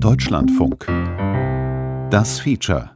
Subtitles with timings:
[0.00, 0.86] Deutschlandfunk.
[2.10, 2.90] Das Feature.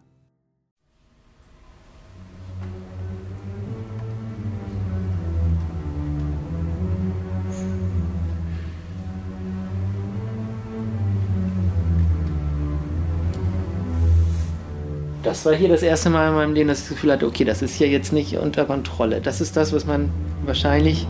[15.23, 17.45] Das war hier das erste Mal in meinem Leben, dass ich das Gefühl hatte, okay,
[17.45, 19.21] das ist hier jetzt nicht unter Kontrolle.
[19.21, 20.11] Das ist das, was man
[20.45, 21.07] wahrscheinlich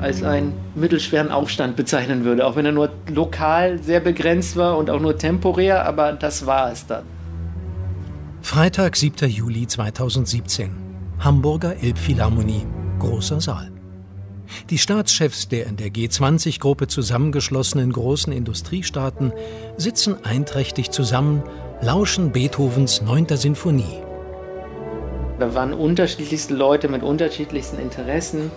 [0.00, 4.90] als einen mittelschweren Aufstand bezeichnen würde, auch wenn er nur lokal sehr begrenzt war und
[4.90, 7.04] auch nur temporär, aber das war es dann.
[8.40, 9.28] Freitag, 7.
[9.28, 10.70] Juli 2017.
[11.18, 12.64] Hamburger Elbphilharmonie,
[12.98, 13.72] großer Saal.
[14.70, 19.32] Die Staatschefs der in der G20-Gruppe zusammengeschlossenen großen Industriestaaten
[19.76, 21.42] sitzen einträchtig zusammen,
[21.82, 23.26] lauschen Beethovens 9.
[23.36, 24.02] Sinfonie.
[25.38, 28.50] Da waren unterschiedlichste Leute mit unterschiedlichsten Interessen.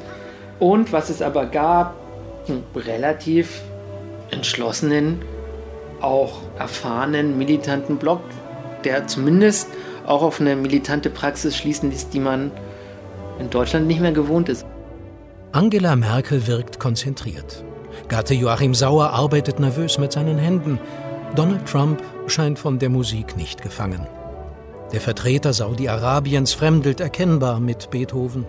[0.61, 1.95] Und was es aber gab,
[2.47, 3.63] einen relativ
[4.29, 5.23] entschlossenen,
[6.01, 8.21] auch erfahrenen, militanten Block,
[8.83, 9.69] der zumindest
[10.05, 12.51] auch auf eine militante Praxis schließen ließ, die man
[13.39, 14.67] in Deutschland nicht mehr gewohnt ist.
[15.51, 17.63] Angela Merkel wirkt konzentriert.
[18.07, 20.79] Gatte Joachim Sauer arbeitet nervös mit seinen Händen.
[21.35, 24.05] Donald Trump scheint von der Musik nicht gefangen.
[24.93, 28.45] Der Vertreter Saudi-Arabiens fremdelt erkennbar mit Beethoven.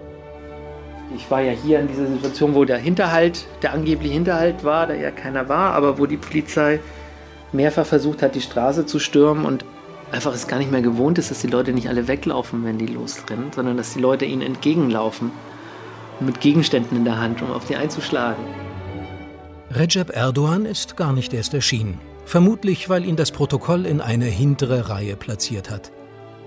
[1.14, 4.94] Ich war ja hier in dieser Situation, wo der Hinterhalt, der angebliche Hinterhalt war, da
[4.94, 6.80] ja keiner war, aber wo die Polizei
[7.52, 9.64] mehrfach versucht hat, die Straße zu stürmen und
[10.10, 12.86] einfach es gar nicht mehr gewohnt ist, dass die Leute nicht alle weglaufen, wenn die
[12.86, 15.30] losrennen, sondern dass die Leute ihnen entgegenlaufen
[16.20, 18.44] mit Gegenständen in der Hand, um auf sie einzuschlagen.
[19.70, 21.98] Recep Erdogan ist gar nicht erst erschienen.
[22.24, 25.90] Vermutlich, weil ihn das Protokoll in eine hintere Reihe platziert hat.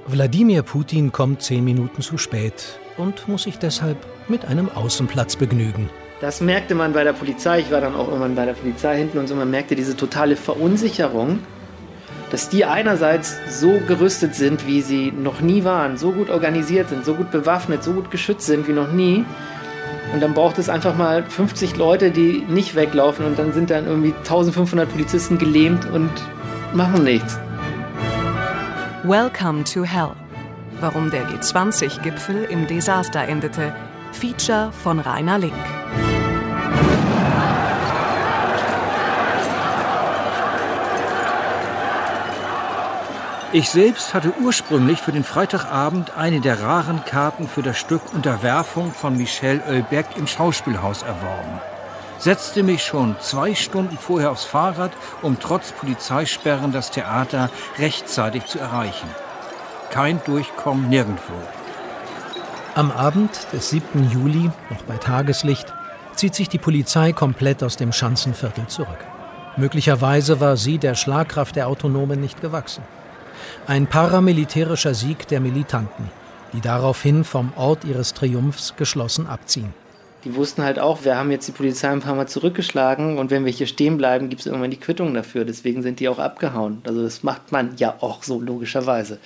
[0.08, 5.90] Wladimir Putin kommt zehn Minuten zu spät und muss sich deshalb mit einem Außenplatz begnügen.
[6.22, 7.60] Das merkte man bei der Polizei.
[7.60, 9.36] Ich war dann auch irgendwann bei der Polizei hinten und so.
[9.36, 11.40] Man merkte diese totale Verunsicherung,
[12.32, 17.06] dass die einerseits so gerüstet sind, wie sie noch nie waren, so gut organisiert sind,
[17.06, 19.26] so gut bewaffnet, so gut geschützt sind wie noch nie.
[20.14, 23.86] Und dann braucht es einfach mal 50 Leute, die nicht weglaufen und dann sind dann
[23.86, 26.12] irgendwie 1500 Polizisten gelähmt und
[26.74, 27.38] machen nichts.
[29.04, 30.25] Welcome to Hell.
[30.86, 33.76] Warum der G20-Gipfel im Desaster endete.
[34.12, 35.56] Feature von Rainer Link.
[43.52, 48.92] Ich selbst hatte ursprünglich für den Freitagabend eine der raren Karten für das Stück Unterwerfung
[48.92, 51.62] von Michel Hölbeck im Schauspielhaus erworben.
[52.20, 54.92] Setzte mich schon zwei Stunden vorher aufs Fahrrad,
[55.24, 59.10] um trotz Polizeisperren das Theater rechtzeitig zu erreichen.
[59.90, 61.34] Kein Durchkommen nirgendwo.
[62.76, 64.10] Am Abend des 7.
[64.12, 65.74] Juli, noch bei Tageslicht,
[66.16, 69.00] zieht sich die Polizei komplett aus dem Schanzenviertel zurück.
[69.58, 72.84] Möglicherweise war sie der Schlagkraft der Autonomen nicht gewachsen.
[73.68, 76.10] Ein paramilitärischer Sieg der Militanten,
[76.52, 79.74] die daraufhin vom Ort ihres Triumphs geschlossen abziehen.
[80.26, 83.46] Die wussten halt auch, wir haben jetzt die Polizei ein paar Mal zurückgeschlagen und wenn
[83.46, 85.46] wir hier stehen bleiben, gibt es irgendwann die Quittung dafür.
[85.46, 86.82] Deswegen sind die auch abgehauen.
[86.84, 89.20] Also das macht man ja auch so logischerweise.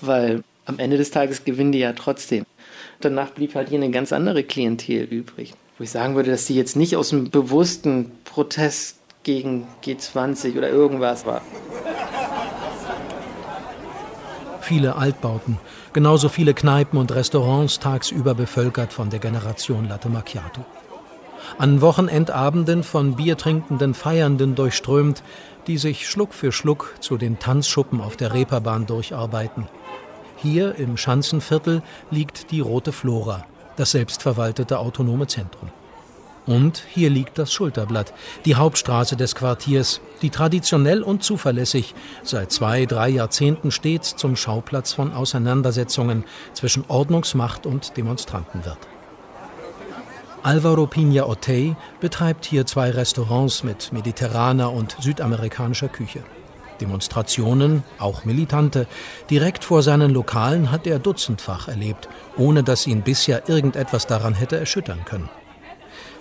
[0.00, 2.46] Weil am Ende des Tages gewinnen die ja trotzdem.
[3.00, 5.54] Danach blieb halt hier eine ganz andere Klientel übrig.
[5.78, 10.68] Wo ich sagen würde, dass die jetzt nicht aus einem bewussten Protest gegen G20 oder
[10.68, 11.42] irgendwas war.
[14.60, 15.58] Viele Altbauten,
[15.92, 20.64] genauso viele Kneipen und Restaurants tagsüber bevölkert von der Generation Latte Macchiato.
[21.58, 25.22] An Wochenendabenden von biertrinkenden Feiernden durchströmt,
[25.66, 29.66] die sich Schluck für Schluck zu den Tanzschuppen auf der Reeperbahn durcharbeiten–
[30.40, 33.44] hier im Schanzenviertel liegt die Rote Flora,
[33.76, 35.70] das selbstverwaltete autonome Zentrum.
[36.46, 38.12] Und hier liegt das Schulterblatt,
[38.44, 44.92] die Hauptstraße des Quartiers, die traditionell und zuverlässig seit zwei, drei Jahrzehnten stets zum Schauplatz
[44.92, 46.24] von Auseinandersetzungen
[46.54, 48.78] zwischen Ordnungsmacht und Demonstranten wird.
[50.42, 56.24] Alvaro Pina Otey betreibt hier zwei Restaurants mit mediterraner und südamerikanischer Küche.
[56.80, 58.86] Demonstrationen, auch militante,
[59.28, 64.56] direkt vor seinen Lokalen hat er dutzendfach erlebt, ohne dass ihn bisher irgendetwas daran hätte
[64.56, 65.28] erschüttern können.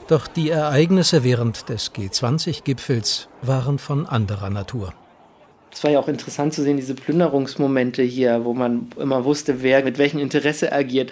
[0.08, 4.94] Doch die Ereignisse während des G20-Gipfels waren von anderer Natur.
[5.72, 9.84] Es war ja auch interessant zu sehen, diese Plünderungsmomente hier, wo man immer wusste, wer
[9.84, 11.12] mit welchem Interesse agiert,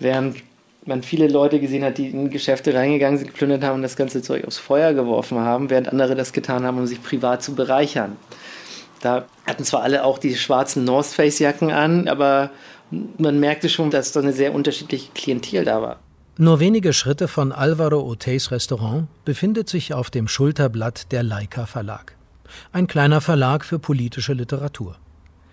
[0.00, 0.42] während
[0.86, 4.20] man viele Leute gesehen hat, die in Geschäfte reingegangen sind, geplündert haben und das ganze
[4.22, 8.16] Zeug aufs Feuer geworfen haben, während andere das getan haben, um sich privat zu bereichern.
[9.04, 12.50] Da hatten zwar alle auch die schwarzen North Face Jacken an, aber
[13.18, 16.00] man merkte schon, dass da eine sehr unterschiedliche Klientel da war.
[16.38, 22.16] Nur wenige Schritte von Alvaro Oteys Restaurant befindet sich auf dem Schulterblatt der Leica Verlag.
[22.72, 24.96] Ein kleiner Verlag für politische Literatur.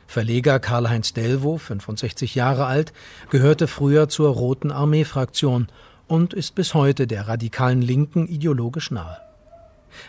[0.08, 2.94] Verleger Karl-Heinz Delvo, 65 Jahre alt,
[3.32, 5.68] gehörte früher zur Roten Armee-Fraktion
[6.08, 9.18] und ist bis heute der radikalen Linken ideologisch nahe.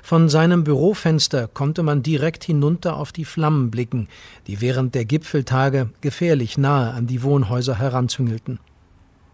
[0.03, 4.09] Von seinem Bürofenster konnte man direkt hinunter auf die Flammen blicken,
[4.47, 8.59] die während der Gipfeltage gefährlich nahe an die Wohnhäuser heranzüngelten.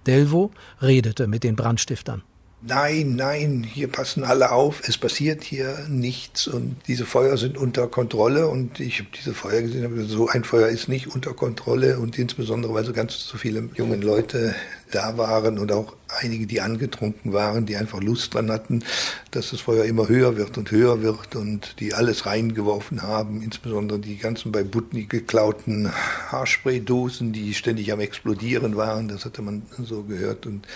[0.07, 0.51] Delvo
[0.81, 2.23] redete mit den Brandstiftern.
[2.61, 7.87] Nein, nein, hier passen alle auf, es passiert hier nichts und diese Feuer sind unter
[7.87, 12.01] Kontrolle und ich habe diese Feuer gesehen, habe so ein Feuer ist nicht unter Kontrolle
[12.01, 14.57] und insbesondere, weil so ganz so viele junge Leute
[14.91, 18.83] da waren und auch einige, die angetrunken waren, die einfach Lust dran hatten,
[19.31, 24.01] dass das Feuer immer höher wird und höher wird und die alles reingeworfen haben, insbesondere
[24.01, 25.93] die ganzen bei Butni geklauten
[26.33, 30.67] Haarspraydosen, die ständig am explodieren waren, das hatte man so gehört und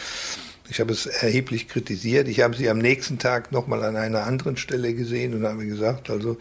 [0.73, 2.29] ich habe es erheblich kritisiert.
[2.29, 6.09] Ich habe sie am nächsten Tag nochmal an einer anderen Stelle gesehen und habe gesagt,
[6.09, 6.39] also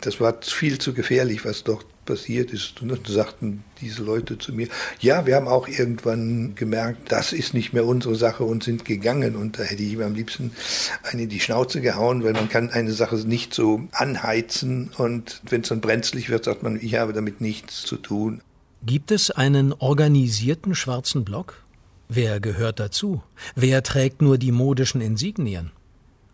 [0.00, 2.82] das war viel zu gefährlich, was dort passiert ist.
[2.82, 4.66] Und dann sagten diese Leute zu mir,
[4.98, 9.36] ja, wir haben auch irgendwann gemerkt, das ist nicht mehr unsere Sache und sind gegangen.
[9.36, 10.50] Und da hätte ich ihm am liebsten
[11.04, 15.60] eine in die Schnauze gehauen, weil man kann eine Sache nicht so anheizen und wenn
[15.60, 18.42] es dann brenzlig wird, sagt man, ich habe damit nichts zu tun.
[18.84, 21.63] Gibt es einen organisierten schwarzen Block?
[22.08, 23.22] Wer gehört dazu?
[23.54, 25.72] Wer trägt nur die modischen Insignien?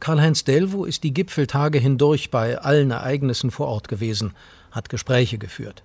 [0.00, 4.32] Karl-Heinz Delvo ist die Gipfeltage hindurch bei allen Ereignissen vor Ort gewesen,
[4.70, 5.82] hat Gespräche geführt.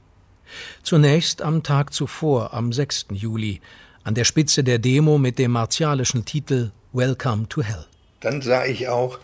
[0.83, 3.07] Zunächst am Tag zuvor, am 6.
[3.11, 3.61] Juli,
[4.03, 7.85] an der Spitze der Demo mit dem martialischen Titel Welcome to Hell.
[8.21, 9.19] Dann sah ich auch,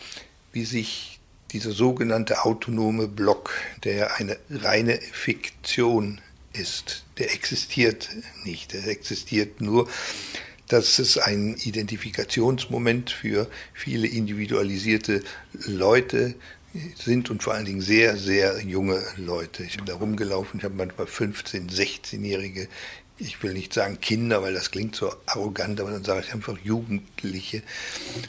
[0.52, 1.20] wie sich
[1.52, 3.52] dieser sogenannte autonome Block,
[3.84, 6.20] der eine reine Fiktion
[6.54, 8.10] ist, der existiert
[8.44, 8.74] nicht.
[8.74, 9.88] Der existiert nur
[10.72, 15.22] dass es ein Identifikationsmoment für viele individualisierte
[15.66, 16.36] Leute
[16.96, 19.64] sind und vor allen Dingen sehr, sehr junge Leute.
[19.64, 22.70] Ich bin da rumgelaufen, ich habe manchmal 15-, 16-Jährige,
[23.18, 26.58] ich will nicht sagen Kinder, weil das klingt so arrogant, aber dann sage ich einfach
[26.64, 27.62] Jugendliche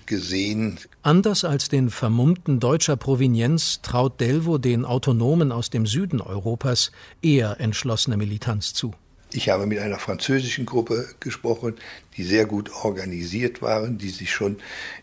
[0.07, 0.79] gesehen.
[1.03, 6.91] Anders als den Vermummten deutscher Provenienz traut Delvo den Autonomen aus dem Süden Europas
[7.23, 8.93] eher entschlossene Militanz zu.
[9.35, 11.77] Ich habe mit einer französischen Gruppe gesprochen,
[12.17, 14.59] die sehr gut organisiert waren, die sich schon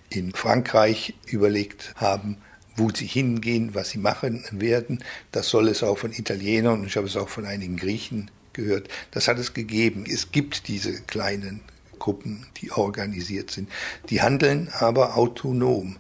[0.10, 2.38] in Frankreich überlegt haben,
[2.76, 5.04] wo sie hingehen, was sie machen werden.
[5.32, 8.88] Das soll es auch von Italienern und ich habe es auch von einigen Griechen gehört.
[9.12, 10.06] Das hat es gegeben.
[10.08, 11.62] Es gibt diese kleinen
[11.98, 13.70] Gruppen, die organisiert sind.
[14.10, 15.98] Die handeln aber autonom.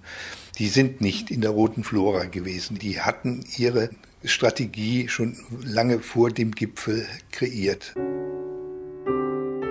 [0.59, 2.77] Die sind nicht in der roten Flora gewesen.
[2.77, 3.89] Die hatten ihre
[4.25, 7.93] Strategie schon lange vor dem Gipfel kreiert.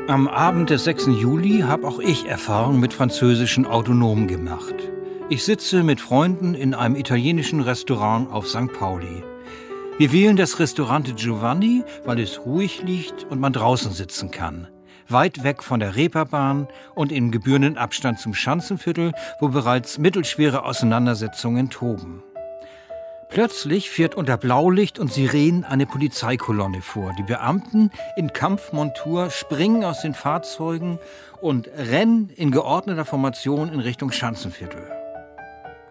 [0.08, 1.08] Am Abend des 6.
[1.20, 4.74] Juli habe auch ich Erfahrung mit französischen Autonomen gemacht.
[5.28, 8.72] Ich sitze mit Freunden in einem italienischen Restaurant auf St.
[8.72, 9.22] Pauli.
[9.98, 14.68] Wir wählen das Restaurante Giovanni, weil es ruhig liegt und man draußen sitzen kann.
[15.10, 21.68] Weit weg von der Reeperbahn und im gebührenden Abstand zum Schanzenviertel, wo bereits mittelschwere Auseinandersetzungen
[21.68, 22.22] toben.
[23.28, 27.14] Plötzlich fährt unter Blaulicht und Sirenen eine Polizeikolonne vor.
[27.19, 30.98] Die Beamten in Kampfmontur springen aus den Fahrzeugen
[31.40, 34.82] und rennen in geordneter Formation in Richtung Schanzenviertel.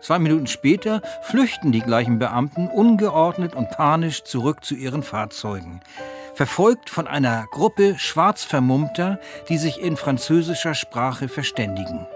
[0.01, 5.81] Zwei Minuten später flüchten die gleichen Beamten ungeordnet und panisch zurück zu ihren Fahrzeugen,
[6.33, 9.19] verfolgt von einer Gruppe Schwarzvermummter,
[9.49, 12.07] die sich in französischer Sprache verständigen.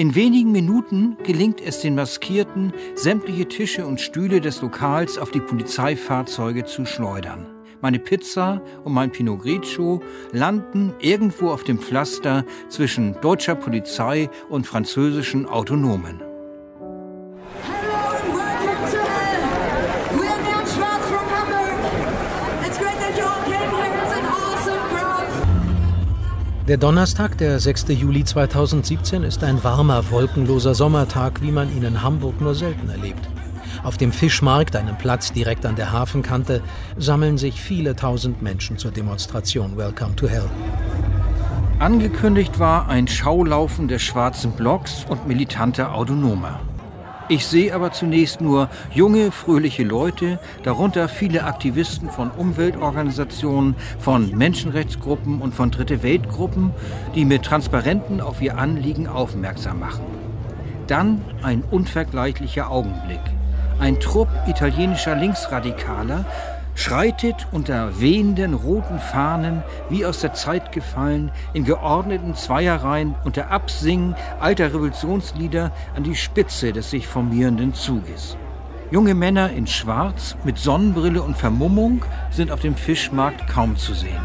[0.00, 5.40] In wenigen Minuten gelingt es den Maskierten, sämtliche Tische und Stühle des Lokals auf die
[5.40, 7.44] Polizeifahrzeuge zu schleudern.
[7.82, 10.00] Meine Pizza und mein Pinot Grigio
[10.32, 16.29] landen irgendwo auf dem Pflaster zwischen deutscher Polizei und französischen Autonomen.
[26.70, 27.86] Der Donnerstag, der 6.
[27.88, 33.28] Juli 2017, ist ein warmer, wolkenloser Sommertag, wie man ihn in Hamburg nur selten erlebt.
[33.82, 36.62] Auf dem Fischmarkt, einem Platz direkt an der Hafenkante,
[36.96, 40.48] sammeln sich viele tausend Menschen zur Demonstration Welcome to Hell.
[41.80, 46.60] Angekündigt war ein Schaulaufen des schwarzen Blocks und militanter Autonomer.
[47.30, 55.40] Ich sehe aber zunächst nur junge, fröhliche Leute, darunter viele Aktivisten von Umweltorganisationen, von Menschenrechtsgruppen
[55.40, 56.72] und von Dritte Weltgruppen,
[57.14, 60.02] die mit Transparenten auf ihr Anliegen aufmerksam machen.
[60.88, 63.20] Dann ein unvergleichlicher Augenblick.
[63.78, 66.24] Ein Trupp italienischer Linksradikaler
[66.80, 74.14] schreitet unter wehenden roten Fahnen, wie aus der Zeit gefallen, in geordneten Zweierreihen unter Absingen
[74.40, 78.36] alter Revolutionslieder an die Spitze des sich formierenden Zuges.
[78.90, 84.22] Junge Männer in Schwarz mit Sonnenbrille und Vermummung sind auf dem Fischmarkt kaum zu sehen.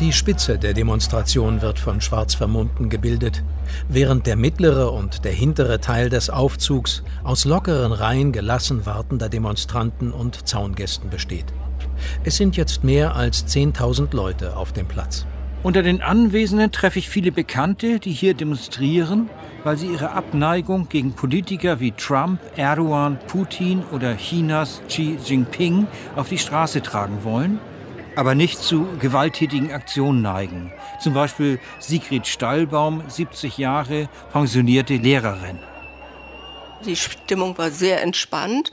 [0.00, 3.44] Die Spitze der Demonstration wird von Schwarzvermummten gebildet,
[3.88, 10.10] während der mittlere und der hintere Teil des Aufzugs aus lockeren Reihen gelassen wartender Demonstranten
[10.10, 11.46] und Zaungästen besteht.
[12.24, 15.26] Es sind jetzt mehr als 10.000 Leute auf dem Platz.
[15.62, 19.30] Unter den Anwesenden treffe ich viele Bekannte, die hier demonstrieren,
[19.62, 26.28] weil sie ihre Abneigung gegen Politiker wie Trump, Erdogan, Putin oder Chinas Xi Jinping auf
[26.28, 27.58] die Straße tragen wollen
[28.16, 30.72] aber nicht zu gewalttätigen Aktionen neigen.
[31.00, 35.58] Zum Beispiel Sigrid Stallbaum, 70 Jahre, pensionierte Lehrerin.
[36.84, 38.72] Die Stimmung war sehr entspannt.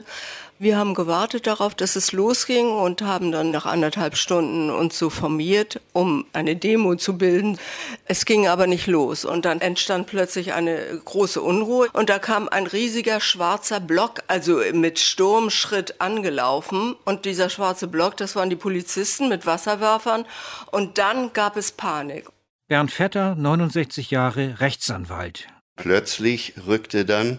[0.62, 5.10] Wir haben gewartet darauf, dass es losging und haben dann nach anderthalb Stunden uns so
[5.10, 7.58] formiert, um eine Demo zu bilden.
[8.04, 12.48] Es ging aber nicht los und dann entstand plötzlich eine große Unruhe und da kam
[12.48, 18.54] ein riesiger schwarzer Block, also mit Sturmschritt angelaufen und dieser schwarze Block, das waren die
[18.54, 20.24] Polizisten mit Wasserwerfern
[20.70, 22.28] und dann gab es Panik.
[22.68, 25.48] Bernd Vetter, 69 Jahre, Rechtsanwalt.
[25.74, 27.38] Plötzlich rückte dann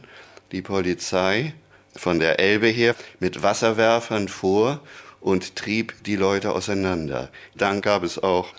[0.52, 1.54] die Polizei
[1.96, 4.80] von der Elbe her mit Wasserwerfern vor
[5.22, 7.30] und trieb die Leute auseinander.
[7.56, 8.50] Dann gab es auch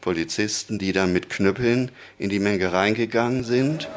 [0.00, 3.88] Polizisten, die dann mit Knüppeln in die Menge reingegangen sind.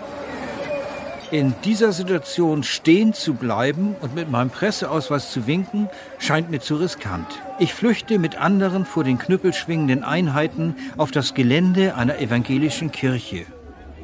[1.31, 6.77] In dieser Situation stehen zu bleiben und mit meinem Presseausweis zu winken, scheint mir zu
[6.77, 7.27] riskant.
[7.59, 13.45] Ich flüchte mit anderen vor den knüppelschwingenden Einheiten auf das Gelände einer evangelischen Kirche.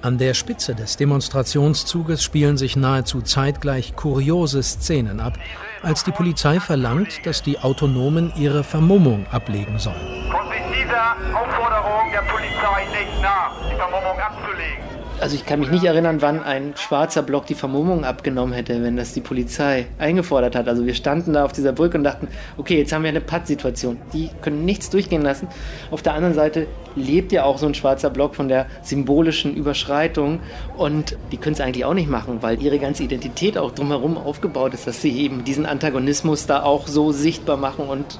[0.01, 5.33] An der Spitze des Demonstrationszuges spielen sich nahezu zeitgleich kuriose Szenen ab,
[5.81, 10.29] als die Polizei verlangt, dass die Autonomen ihre Vermummung ablegen sollen.
[10.31, 15.71] Kommt sich dieser Aufforderung der Polizei nicht nach, die Vermummung abzulegen also ich kann mich
[15.71, 20.55] nicht erinnern, wann ein schwarzer Block die Vermummung abgenommen hätte, wenn das die Polizei eingefordert
[20.55, 20.67] hat.
[20.67, 22.27] Also wir standen da auf dieser Brücke und dachten,
[22.57, 23.97] okay, jetzt haben wir eine Pattsituation.
[24.13, 25.47] Die können nichts durchgehen lassen.
[25.89, 30.41] Auf der anderen Seite lebt ja auch so ein schwarzer Block von der symbolischen Überschreitung
[30.77, 34.75] und die können es eigentlich auch nicht machen, weil ihre ganze Identität auch drumherum aufgebaut
[34.75, 38.19] ist, dass sie eben diesen Antagonismus da auch so sichtbar machen und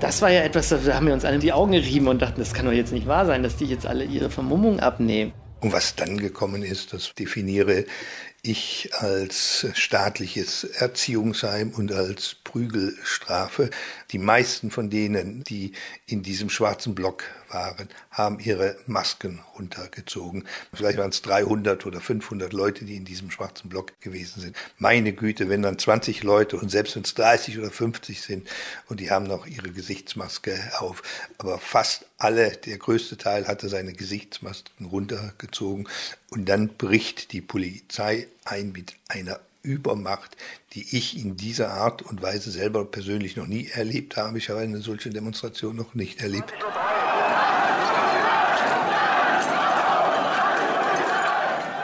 [0.00, 2.52] das war ja etwas, da haben wir uns alle die Augen gerieben und dachten, das
[2.52, 5.32] kann doch jetzt nicht wahr sein, dass die jetzt alle ihre Vermummung abnehmen.
[5.62, 7.86] Und was dann gekommen ist, das definiere
[8.44, 13.70] ich als staatliches Erziehungsheim und als Prügelstrafe.
[14.10, 15.72] Die meisten von denen, die
[16.06, 20.44] in diesem schwarzen Block waren, haben ihre Masken runtergezogen.
[20.74, 24.56] Vielleicht waren es 300 oder 500 Leute, die in diesem schwarzen Block gewesen sind.
[24.76, 28.48] Meine Güte, wenn dann 20 Leute und selbst wenn es 30 oder 50 sind
[28.88, 31.04] und die haben noch ihre Gesichtsmaske auf,
[31.38, 35.88] aber fast alle, der größte Teil hatte seine Gesichtsmasken runtergezogen
[36.32, 40.36] und dann bricht die Polizei ein mit einer Übermacht,
[40.72, 44.38] die ich in dieser Art und Weise selber persönlich noch nie erlebt habe.
[44.38, 46.52] Ich habe eine solche Demonstration noch nicht erlebt.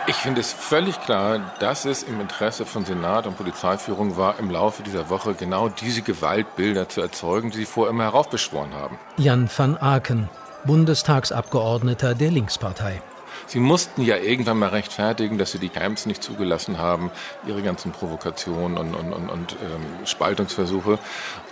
[0.06, 4.50] Ich finde es völlig klar, dass es im Interesse von Senat und Polizeiführung war, im
[4.50, 8.98] Laufe dieser Woche genau diese Gewaltbilder zu erzeugen, die sie vorher immer heraufbeschworen haben.
[9.18, 10.30] Jan van Aken,
[10.64, 13.02] Bundestagsabgeordneter der Linkspartei.
[13.48, 17.10] Sie mussten ja irgendwann mal rechtfertigen, dass sie die Camps nicht zugelassen haben,
[17.46, 20.98] ihre ganzen Provokationen und, und, und, und ähm, Spaltungsversuche.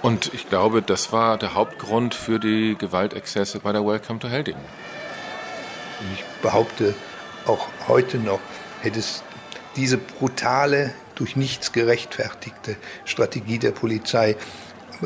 [0.03, 4.57] Und ich glaube, das war der Hauptgrund für die Gewaltexzesse bei der Welcome to Helding.
[6.13, 6.95] Ich behaupte,
[7.47, 8.41] auch heute noch
[8.83, 9.23] hätte es
[9.75, 12.77] diese brutale, durch nichts gerechtfertigte
[13.07, 14.37] Strategie der Polizei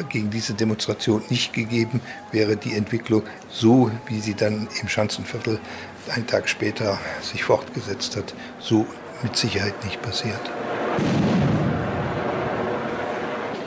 [0.09, 2.01] gegen diese Demonstration nicht gegeben,
[2.33, 5.59] wäre die Entwicklung so, wie sie dann im Schanzenviertel
[6.09, 8.87] einen Tag später sich fortgesetzt hat, so
[9.23, 10.41] mit Sicherheit nicht passiert.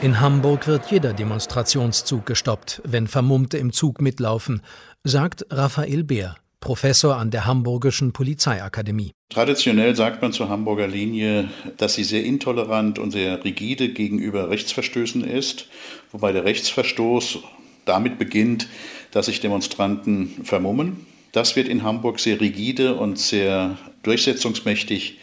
[0.01, 4.61] In Hamburg wird jeder Demonstrationszug gestoppt, wenn Vermummte im Zug mitlaufen,
[5.05, 9.11] sagt Raphael Beer, Professor an der Hamburgischen Polizeiakademie.
[9.29, 15.23] Traditionell sagt man zur Hamburger Linie, dass sie sehr intolerant und sehr rigide gegenüber Rechtsverstößen
[15.23, 15.67] ist,
[16.11, 17.39] wobei der Rechtsverstoß
[17.85, 18.67] damit beginnt,
[19.11, 25.17] dass sich Demonstranten vermummen das wird in Hamburg sehr rigide und sehr durchsetzungsmächtig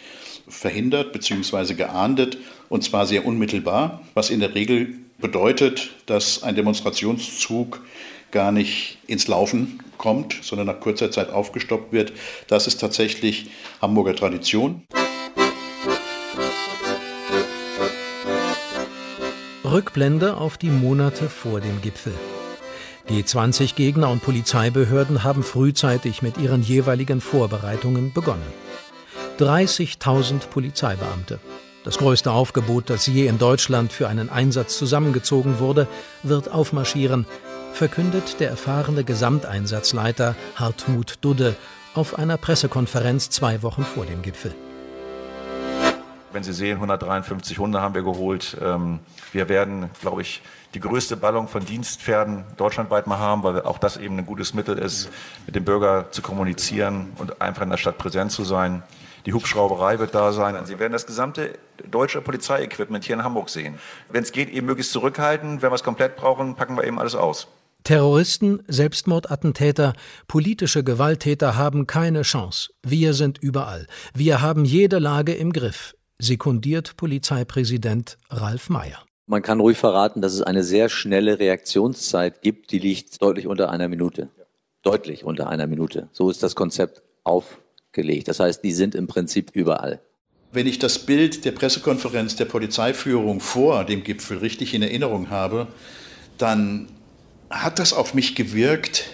[0.48, 1.74] verhindert bzw.
[1.74, 2.36] geahndet
[2.68, 7.80] und zwar sehr unmittelbar, was in der Regel bedeutet, dass ein Demonstrationszug
[8.32, 12.12] gar nicht ins Laufen kommt, sondern nach kurzer Zeit aufgestoppt wird.
[12.48, 13.50] Das ist tatsächlich
[13.82, 14.82] Hamburger Tradition.
[19.62, 22.14] Rückblende auf die Monate vor dem Gipfel.
[23.08, 28.46] G20-Gegner und Polizeibehörden haben frühzeitig mit ihren jeweiligen Vorbereitungen begonnen.
[29.38, 31.40] 30.000 Polizeibeamte,
[31.84, 35.86] Das größte Aufgebot, das je in Deutschland für einen Einsatz zusammengezogen wurde,
[36.22, 37.26] wird aufmarschieren,
[37.72, 41.56] verkündet der erfahrene Gesamteinsatzleiter Hartmut Dudde
[41.94, 44.54] auf einer Pressekonferenz zwei Wochen vor dem Gipfel.
[46.32, 48.56] Wenn Sie sehen, 153 Hunde haben wir geholt.
[48.62, 49.00] Ähm,
[49.32, 50.42] wir werden, glaube ich,
[50.74, 54.78] die größte Ballung von Dienstpferden deutschlandweit mal haben, weil auch das eben ein gutes Mittel
[54.78, 55.10] ist,
[55.46, 58.84] mit dem Bürger zu kommunizieren und einfach in der Stadt präsent zu sein.
[59.26, 60.56] Die Hubschrauberei wird da sein.
[60.64, 61.58] Sie werden das gesamte
[61.90, 63.78] deutsche Polizeiequipment hier in Hamburg sehen.
[64.08, 65.62] Wenn es geht, eben möglichst zurückhalten.
[65.62, 67.48] Wenn wir es komplett brauchen, packen wir eben alles aus.
[67.84, 69.94] Terroristen, Selbstmordattentäter,
[70.28, 72.70] politische Gewalttäter haben keine Chance.
[72.82, 73.86] Wir sind überall.
[74.14, 79.04] Wir haben jede Lage im Griff, sekundiert Polizeipräsident Ralf Meyer.
[79.26, 83.70] Man kann ruhig verraten, dass es eine sehr schnelle Reaktionszeit gibt, die liegt deutlich unter
[83.70, 84.28] einer Minute.
[84.82, 86.08] Deutlich unter einer Minute.
[86.12, 88.28] So ist das Konzept aufgelegt.
[88.28, 90.00] Das heißt, die sind im Prinzip überall.
[90.52, 95.68] Wenn ich das Bild der Pressekonferenz der Polizeiführung vor dem Gipfel richtig in Erinnerung habe,
[96.36, 96.88] dann
[97.50, 99.10] hat das auf mich gewirkt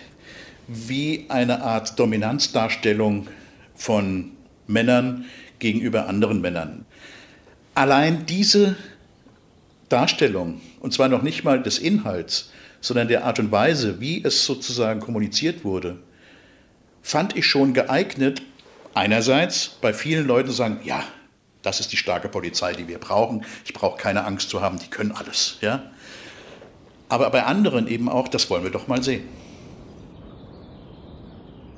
[0.69, 3.29] wie eine Art Dominanzdarstellung
[3.75, 4.33] von
[4.67, 5.25] Männern
[5.59, 6.85] gegenüber anderen Männern.
[7.75, 8.77] Allein diese
[9.89, 12.51] Darstellung, und zwar noch nicht mal des Inhalts,
[12.81, 15.99] sondern der Art und Weise, wie es sozusagen kommuniziert wurde,
[17.03, 18.43] fand ich schon geeignet,
[18.95, 21.05] einerseits bei vielen Leuten zu sagen, ja,
[21.63, 23.45] das ist die starke Polizei, die wir brauchen.
[23.65, 25.59] Ich brauche keine Angst zu haben, die können alles.
[25.61, 25.91] Ja?
[27.09, 29.25] Aber bei anderen eben auch, das wollen wir doch mal sehen.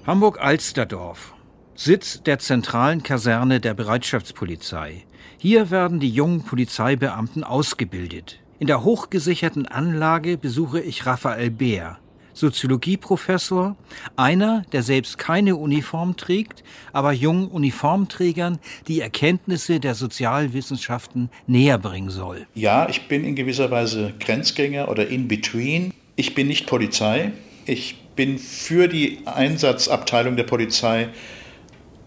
[0.06, 1.35] Hamburg-Alsterdorf,
[1.75, 5.04] Sitz der zentralen Kaserne der Bereitschaftspolizei.
[5.37, 8.40] Hier werden die jungen Polizeibeamten ausgebildet.
[8.58, 11.99] In der hochgesicherten Anlage besuche ich Raphael Beer,
[12.38, 13.76] Soziologieprofessor,
[14.16, 22.11] einer, der selbst keine Uniform trägt, aber jungen Uniformträgern die Erkenntnisse der Sozialwissenschaften näher bringen
[22.11, 22.47] soll.
[22.54, 25.92] Ja, ich bin in gewisser Weise Grenzgänger oder in between.
[26.16, 27.33] Ich bin nicht Polizei.
[27.66, 31.08] Ich bin für die Einsatzabteilung der Polizei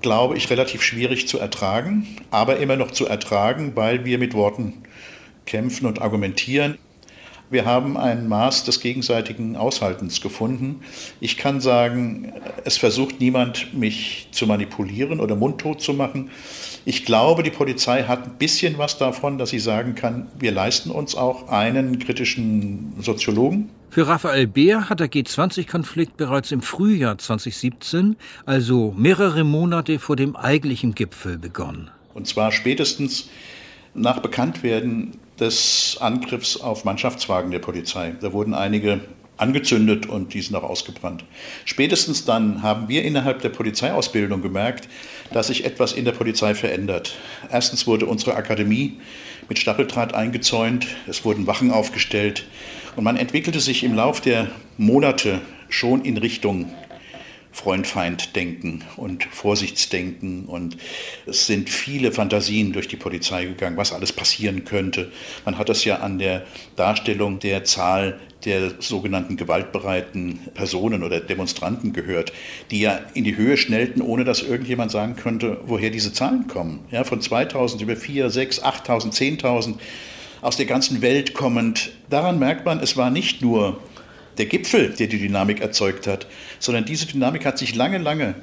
[0.02, 4.84] glaube ich, relativ schwierig zu ertragen, aber immer noch zu ertragen, weil wir mit Worten
[5.46, 6.78] kämpfen und argumentieren.
[7.52, 10.80] Wir haben ein Maß des gegenseitigen Aushaltens gefunden.
[11.20, 12.32] Ich kann sagen,
[12.64, 16.30] es versucht niemand, mich zu manipulieren oder mundtot zu machen.
[16.86, 20.92] Ich glaube, die Polizei hat ein bisschen was davon, dass sie sagen kann, wir leisten
[20.92, 23.70] uns auch einen kritischen Soziologen.
[23.90, 30.38] Für Raphael Beer hat der G20-Konflikt bereits im Frühjahr 2017, also mehrere Monate vor dem
[30.38, 31.92] eigentlichen Gipfel, begonnen.
[32.14, 33.28] Und zwar spätestens
[33.94, 38.14] nach Bekanntwerden des Angriffs auf Mannschaftswagen der Polizei.
[38.22, 39.02] Da wurden einige
[39.38, 41.26] angezündet und die sind auch ausgebrannt.
[41.66, 44.88] Spätestens dann haben wir innerhalb der Polizeiausbildung gemerkt,
[45.34, 47.16] dass sich etwas in der Polizei verändert.
[47.52, 49.00] Erstens wurde unsere Akademie
[49.50, 52.46] mit Stacheldraht eingezäunt, es wurden Wachen aufgestellt
[52.96, 56.72] und man entwickelte sich im Lauf der Monate schon in Richtung
[57.52, 60.46] Freund-Feind-Denken und Vorsichtsdenken.
[60.46, 60.78] Und
[61.26, 65.12] es sind viele Fantasien durch die Polizei gegangen, was alles passieren könnte.
[65.46, 71.94] Man hat das ja an der Darstellung der Zahl der sogenannten gewaltbereiten Personen oder Demonstranten
[71.94, 72.34] gehört,
[72.72, 76.80] die ja in die Höhe schnellten, ohne dass irgendjemand sagen könnte, woher diese Zahlen kommen.
[76.90, 79.76] Ja, von 2000 über 4, 6, 8000, 10.000
[80.42, 81.92] aus der ganzen Welt kommend.
[82.10, 83.80] Daran merkt man, es war nicht nur
[84.42, 86.26] der Gipfel, der die Dynamik erzeugt hat,
[86.58, 88.34] sondern diese Dynamik hat sich lange, lange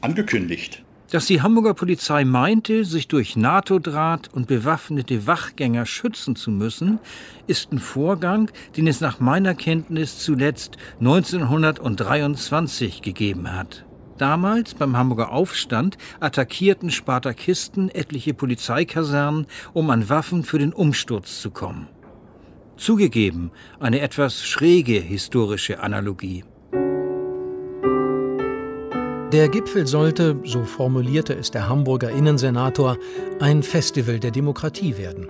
[0.00, 0.82] angekündigt.
[1.10, 7.00] Dass die Hamburger Polizei meinte, sich durch NATO-Draht und bewaffnete Wachgänger schützen zu müssen,
[7.46, 13.84] ist ein Vorgang, den es nach meiner Kenntnis zuletzt 1923 gegeben hat.
[14.16, 21.50] Damals beim Hamburger Aufstand attackierten Spartakisten etliche Polizeikasernen, um an Waffen für den Umsturz zu
[21.50, 21.88] kommen.
[22.82, 26.42] Zugegeben, eine etwas schräge historische Analogie.
[29.32, 32.96] Der Gipfel sollte, so formulierte es der Hamburger Innensenator,
[33.38, 35.28] ein Festival der Demokratie werden.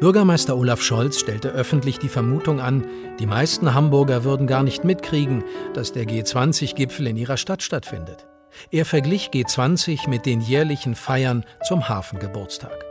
[0.00, 2.84] Bürgermeister Olaf Scholz stellte öffentlich die Vermutung an,
[3.20, 8.26] die meisten Hamburger würden gar nicht mitkriegen, dass der G20-Gipfel in ihrer Stadt stattfindet.
[8.72, 12.84] Er verglich G20 mit den jährlichen Feiern zum Hafengeburtstag.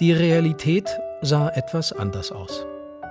[0.00, 0.90] Die Realität
[1.22, 2.66] sah etwas anders aus.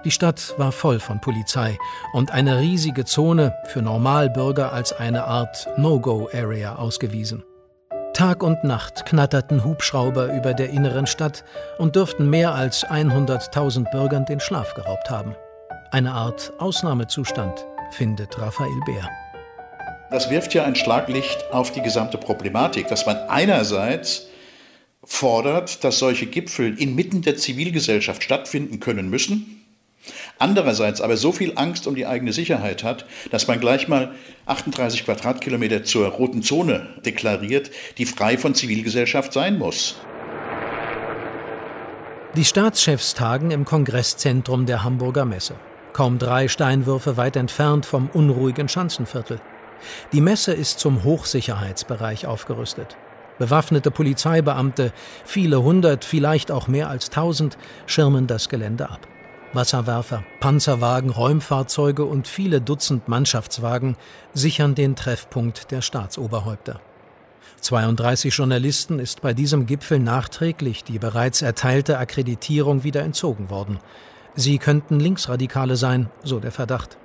[0.05, 1.77] Die Stadt war voll von Polizei
[2.11, 7.43] und eine riesige Zone für Normalbürger als eine Art No-Go-Area ausgewiesen.
[8.13, 11.45] Tag und Nacht knatterten Hubschrauber über der inneren Stadt
[11.77, 15.35] und dürften mehr als 100.000 Bürgern den Schlaf geraubt haben.
[15.91, 19.09] Eine Art Ausnahmezustand, findet Raphael Bär.
[20.11, 24.27] Das wirft ja ein Schlaglicht auf die gesamte Problematik, dass man einerseits
[25.03, 29.62] fordert, dass solche Gipfel inmitten der Zivilgesellschaft stattfinden können müssen.
[30.37, 34.13] Andererseits aber so viel Angst um die eigene Sicherheit hat, dass man gleich mal
[34.45, 39.95] 38 Quadratkilometer zur roten Zone deklariert, die frei von Zivilgesellschaft sein muss.
[42.35, 45.53] Die Staatschefs tagen im Kongresszentrum der Hamburger Messe,
[45.93, 49.39] kaum drei Steinwürfe weit entfernt vom unruhigen Schanzenviertel.
[50.13, 52.97] Die Messe ist zum Hochsicherheitsbereich aufgerüstet.
[53.37, 54.93] Bewaffnete Polizeibeamte,
[55.25, 59.07] viele hundert, vielleicht auch mehr als tausend, schirmen das Gelände ab.
[59.53, 63.95] Wasserwerfer, Panzerwagen, Räumfahrzeuge und viele Dutzend Mannschaftswagen
[64.33, 66.81] sichern den Treffpunkt der Staatsoberhäupter.
[67.61, 73.79] 32 Journalisten ist bei diesem Gipfel nachträglich die bereits erteilte Akkreditierung wieder entzogen worden.
[74.35, 76.97] Sie könnten Linksradikale sein, so der Verdacht.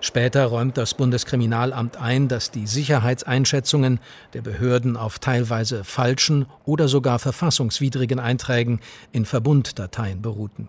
[0.00, 4.00] Später räumt das Bundeskriminalamt ein, dass die Sicherheitseinschätzungen
[4.32, 8.80] der Behörden auf teilweise falschen oder sogar verfassungswidrigen Einträgen
[9.12, 10.68] in Verbunddateien beruhten.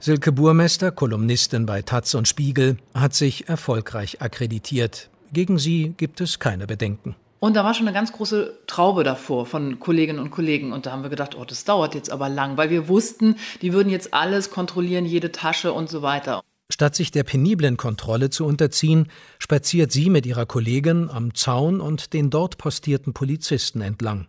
[0.00, 5.10] Silke Burmester, Kolumnistin bei Taz und Spiegel, hat sich erfolgreich akkreditiert.
[5.32, 7.14] Gegen sie gibt es keine Bedenken.
[7.40, 10.72] Und da war schon eine ganz große Traube davor von Kolleginnen und Kollegen.
[10.72, 13.72] Und da haben wir gedacht, oh, das dauert jetzt aber lang, weil wir wussten, die
[13.72, 16.42] würden jetzt alles kontrollieren, jede Tasche und so weiter.
[16.70, 22.12] Statt sich der peniblen Kontrolle zu unterziehen, spaziert sie mit ihrer Kollegin am Zaun und
[22.12, 24.26] den dort postierten Polizisten entlang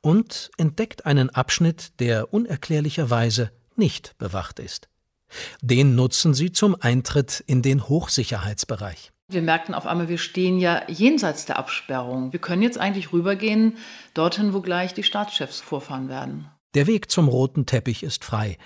[0.00, 4.88] und entdeckt einen Abschnitt, der unerklärlicherweise nicht bewacht ist.
[5.60, 9.12] Den nutzen sie zum Eintritt in den Hochsicherheitsbereich.
[9.28, 12.32] Wir merkten auf einmal, wir stehen ja jenseits der Absperrung.
[12.32, 13.78] Wir können jetzt eigentlich rübergehen,
[14.14, 16.48] dorthin, wo gleich die Staatschefs vorfahren werden.
[16.74, 18.58] Der Weg zum roten Teppich ist frei.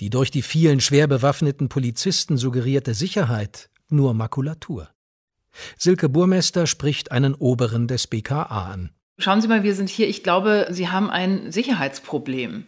[0.00, 4.88] Die durch die vielen schwer bewaffneten Polizisten suggerierte Sicherheit nur Makulatur.
[5.76, 8.90] Silke Burmester spricht einen Oberen des BKA an.
[9.18, 10.08] Schauen Sie mal, wir sind hier.
[10.08, 12.64] Ich glaube, Sie haben ein Sicherheitsproblem.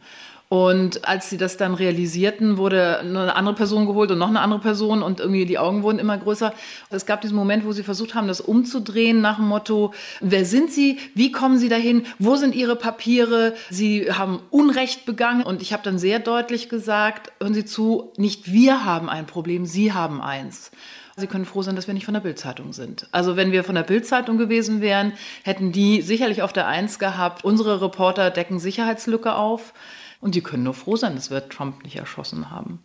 [0.50, 4.58] Und als sie das dann realisierten, wurde eine andere Person geholt und noch eine andere
[4.58, 6.52] Person und irgendwie die Augen wurden immer größer.
[6.90, 10.72] Es gab diesen Moment, wo sie versucht haben, das umzudrehen nach dem Motto, wer sind
[10.72, 10.98] Sie?
[11.14, 12.04] Wie kommen Sie dahin?
[12.18, 13.54] Wo sind Ihre Papiere?
[13.70, 15.44] Sie haben Unrecht begangen.
[15.44, 19.66] Und ich habe dann sehr deutlich gesagt, hören Sie zu, nicht wir haben ein Problem,
[19.66, 20.72] Sie haben eins.
[21.20, 23.06] Sie können froh sein, dass wir nicht von der Bildzeitung sind.
[23.12, 25.12] Also wenn wir von der Bildzeitung gewesen wären,
[25.44, 29.74] hätten die sicherlich auf der Eins gehabt, unsere Reporter decken Sicherheitslücke auf.
[30.20, 32.80] Und die können nur froh sein, dass wir Trump nicht erschossen haben.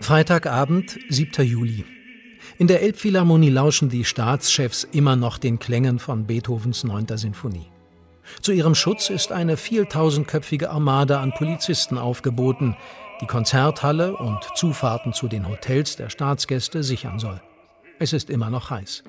[0.00, 1.44] Freitagabend, 7.
[1.44, 1.84] Juli.
[2.58, 7.06] In der Elbphilharmonie lauschen die Staatschefs immer noch den Klängen von Beethovens 9.
[7.18, 7.66] Sinfonie.
[8.40, 12.76] Zu ihrem Schutz ist eine vieltausendköpfige Armada an Polizisten aufgeboten,
[13.20, 17.40] die Konzerthalle und Zufahrten zu den Hotels der Staatsgäste sichern soll.
[17.98, 19.04] Es ist immer noch heiß.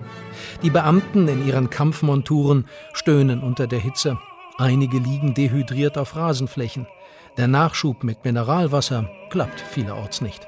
[0.63, 4.17] Die Beamten in ihren Kampfmonturen stöhnen unter der Hitze.
[4.57, 6.87] Einige liegen dehydriert auf Rasenflächen.
[7.35, 10.47] Der Nachschub mit Mineralwasser klappt vielerorts nicht.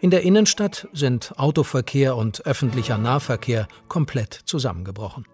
[0.00, 5.26] In der Innenstadt sind Autoverkehr und öffentlicher Nahverkehr komplett zusammengebrochen.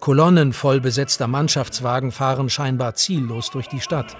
[0.00, 4.16] Kolonnen voll besetzter Mannschaftswagen fahren scheinbar ziellos durch die Stadt.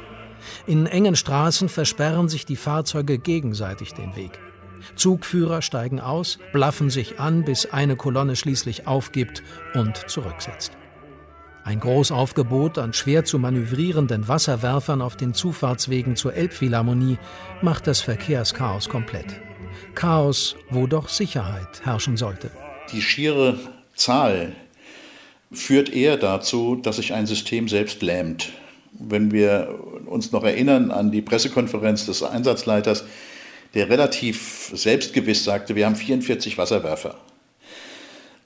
[0.66, 4.38] In engen Straßen versperren sich die Fahrzeuge gegenseitig den Weg.
[4.94, 9.42] Zugführer steigen aus, blaffen sich an, bis eine Kolonne schließlich aufgibt
[9.74, 10.76] und zurücksetzt.
[11.64, 17.18] Ein Großaufgebot an schwer zu manövrierenden Wasserwerfern auf den Zufahrtswegen zur Elbphilharmonie
[17.60, 19.40] macht das Verkehrschaos komplett.
[19.96, 22.52] Chaos, wo doch Sicherheit herrschen sollte.
[22.92, 23.58] Die schiere
[23.96, 24.52] Zahl
[25.52, 28.52] führt eher dazu, dass sich ein System selbst lähmt.
[28.92, 33.04] Wenn wir uns noch erinnern an die Pressekonferenz des Einsatzleiters,
[33.74, 37.16] der relativ selbstgewiss sagte, wir haben 44 Wasserwerfer.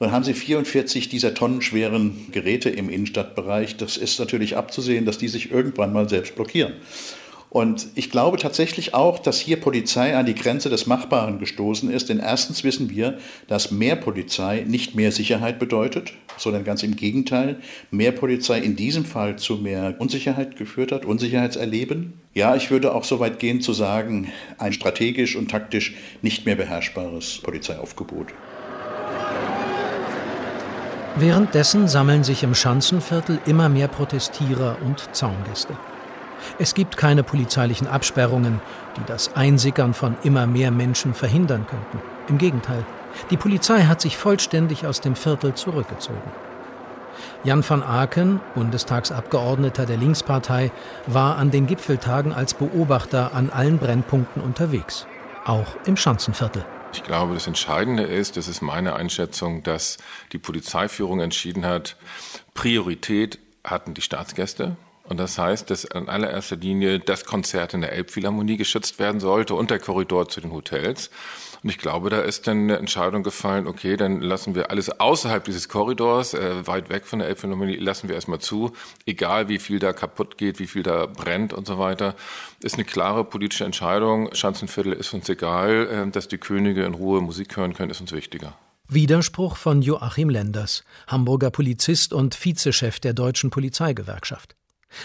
[0.01, 3.77] Dann haben sie 44 dieser tonnenschweren Geräte im Innenstadtbereich.
[3.77, 6.73] Das ist natürlich abzusehen, dass die sich irgendwann mal selbst blockieren.
[7.51, 12.09] Und ich glaube tatsächlich auch, dass hier Polizei an die Grenze des Machbaren gestoßen ist.
[12.09, 17.57] Denn erstens wissen wir, dass mehr Polizei nicht mehr Sicherheit bedeutet, sondern ganz im Gegenteil,
[17.91, 22.13] mehr Polizei in diesem Fall zu mehr Unsicherheit geführt hat, Unsicherheitserleben.
[22.35, 26.55] Ja, ich würde auch so weit gehen zu sagen, ein strategisch und taktisch nicht mehr
[26.55, 28.29] beherrschbares Polizeiaufgebot.
[31.17, 35.77] Währenddessen sammeln sich im Schanzenviertel immer mehr Protestierer und Zaungäste.
[36.59, 38.61] Es gibt keine polizeilichen Absperrungen,
[38.97, 42.01] die das Einsickern von immer mehr Menschen verhindern könnten.
[42.29, 42.85] Im Gegenteil,
[43.31, 46.21] die Polizei hat sich vollständig aus dem Viertel zurückgezogen.
[47.43, 50.71] Jan van Aken, Bundestagsabgeordneter der Linkspartei,
[51.07, 55.07] war an den Gipfeltagen als Beobachter an allen Brennpunkten unterwegs,
[55.45, 56.65] auch im Schanzenviertel.
[56.93, 59.99] Ich glaube, das Entscheidende ist, das ist meine Einschätzung, dass
[60.33, 61.97] die Polizeiführung entschieden hat,
[62.55, 64.77] Priorität hatten die Staatsgäste.
[65.11, 69.57] Und das heißt, dass in allererster Linie das Konzert in der Elbphilharmonie geschützt werden sollte
[69.57, 71.11] und der Korridor zu den Hotels.
[71.65, 75.45] Und ich glaube, da ist dann eine Entscheidung gefallen, okay, dann lassen wir alles außerhalb
[75.45, 78.73] dieses Korridors, äh, weit weg von der Elbphilharmonie, lassen wir erstmal zu,
[79.05, 82.15] egal wie viel da kaputt geht, wie viel da brennt und so weiter.
[82.63, 84.33] Ist eine klare politische Entscheidung.
[84.33, 88.13] Schanzenviertel ist uns egal, äh, dass die Könige in Ruhe Musik hören können, ist uns
[88.13, 88.55] wichtiger.
[88.87, 94.55] Widerspruch von Joachim Lenders, Hamburger Polizist und Vizechef der Deutschen Polizeigewerkschaft.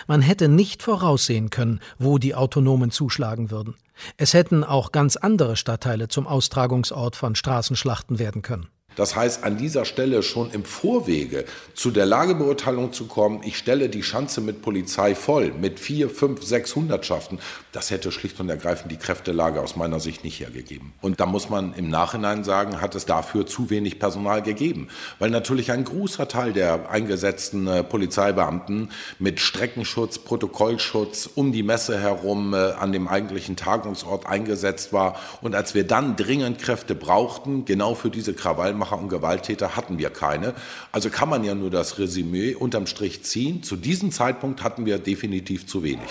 [0.07, 3.75] Man hätte nicht voraussehen können, wo die Autonomen zuschlagen würden.
[4.17, 8.67] Es hätten auch ganz andere Stadtteile zum Austragungsort von Straßenschlachten werden können.
[8.95, 13.89] Das heißt, an dieser Stelle schon im Vorwege zu der Lagebeurteilung zu kommen, ich stelle
[13.89, 17.39] die Schanze mit Polizei voll, mit vier, fünf, sechs Hundertschaften,
[17.71, 20.93] das hätte schlicht und ergreifend die Kräftelage aus meiner Sicht nicht hergegeben.
[21.01, 24.87] Und da muss man im Nachhinein sagen, hat es dafür zu wenig Personal gegeben.
[25.19, 31.99] Weil natürlich ein großer Teil der eingesetzten äh, Polizeibeamten mit Streckenschutz, Protokollschutz um die Messe
[31.99, 35.19] herum äh, an dem eigentlichen Tagungsort eingesetzt war.
[35.41, 40.09] Und als wir dann dringend Kräfte brauchten, genau für diese Krawallmacher und Gewalttäter, hatten wir
[40.09, 40.53] keine.
[40.91, 43.63] Also kann man ja nur das Resümee unterm Strich ziehen.
[43.63, 46.09] Zu diesem Zeitpunkt hatten wir definitiv zu wenig.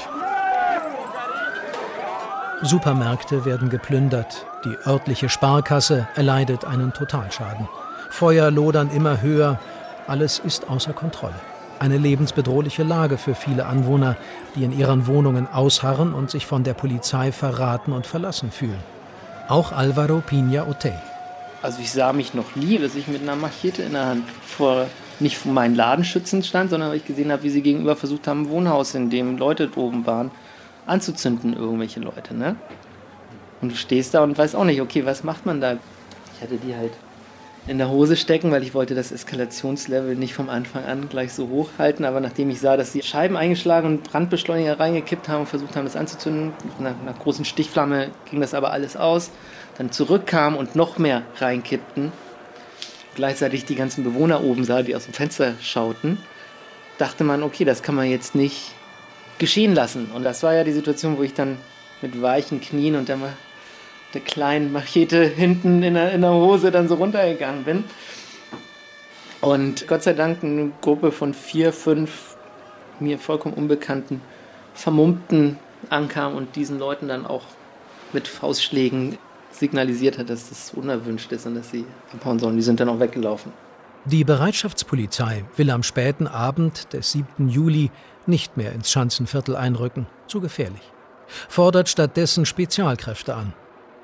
[2.62, 7.68] Supermärkte werden geplündert, die örtliche Sparkasse erleidet einen Totalschaden.
[8.10, 9.60] Feuer lodern immer höher,
[10.06, 11.34] alles ist außer Kontrolle.
[11.78, 14.16] Eine lebensbedrohliche Lage für viele Anwohner,
[14.54, 18.82] die in ihren Wohnungen ausharren und sich von der Polizei verraten und verlassen fühlen.
[19.48, 20.94] Auch Alvaro Pina Otey.
[21.64, 24.86] Also ich sah mich noch nie, dass ich mit einer Machete in der Hand vor
[25.18, 28.42] nicht vor meinen Ladenschützen stand, sondern weil ich gesehen habe, wie sie gegenüber versucht haben,
[28.42, 30.30] ein Wohnhaus, in dem Leute oben waren,
[30.84, 32.56] anzuzünden, irgendwelche Leute, ne?
[33.62, 35.78] Und du stehst da und weißt auch nicht, okay, was macht man da?
[36.34, 36.92] Ich hatte die halt
[37.66, 41.48] in der Hose stecken, weil ich wollte das Eskalationslevel nicht vom Anfang an gleich so
[41.48, 42.04] hoch halten.
[42.04, 45.86] Aber nachdem ich sah, dass sie Scheiben eingeschlagen und Brandbeschleuniger reingekippt haben und versucht haben,
[45.86, 49.30] das anzuzünden, nach einer großen Stichflamme ging das aber alles aus,
[49.78, 52.12] dann zurückkamen und noch mehr reinkippten,
[53.14, 56.18] gleichzeitig die ganzen Bewohner oben sah, die aus dem Fenster schauten,
[56.98, 58.72] dachte man, okay, das kann man jetzt nicht
[59.38, 60.10] geschehen lassen.
[60.14, 61.58] Und das war ja die Situation, wo ich dann
[62.02, 63.18] mit weichen Knien und der,
[64.12, 67.84] der kleinen Machete hinten in der, in der Hose dann so runtergegangen bin.
[69.40, 72.36] Und Gott sei Dank eine Gruppe von vier, fünf
[73.00, 74.22] mir vollkommen unbekannten
[74.72, 75.58] Vermummten
[75.90, 77.42] ankam und diesen Leuten dann auch
[78.12, 79.18] mit Faustschlägen
[79.54, 82.56] signalisiert hat, dass das unerwünscht ist und dass sie abhauen sollen.
[82.56, 83.52] Die sind dann auch weggelaufen.
[84.06, 87.48] Die Bereitschaftspolizei will am späten Abend des 7.
[87.48, 87.90] Juli
[88.26, 90.82] nicht mehr ins Schanzenviertel einrücken, zu gefährlich.
[91.48, 93.54] Fordert stattdessen Spezialkräfte an.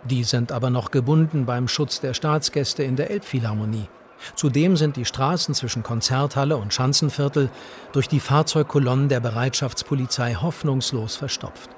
[0.05, 3.89] Die sind aber noch gebunden beim Schutz der Staatsgäste in der Elbphilharmonie.
[4.35, 7.51] Zudem sind die Straßen zwischen Konzerthalle und Schanzenviertel
[7.93, 11.71] durch die Fahrzeugkolonnen der Bereitschaftspolizei hoffnungslos verstopft.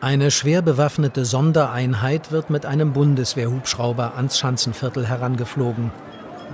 [0.00, 5.90] Eine schwer bewaffnete Sondereinheit wird mit einem Bundeswehrhubschrauber ans Schanzenviertel herangeflogen.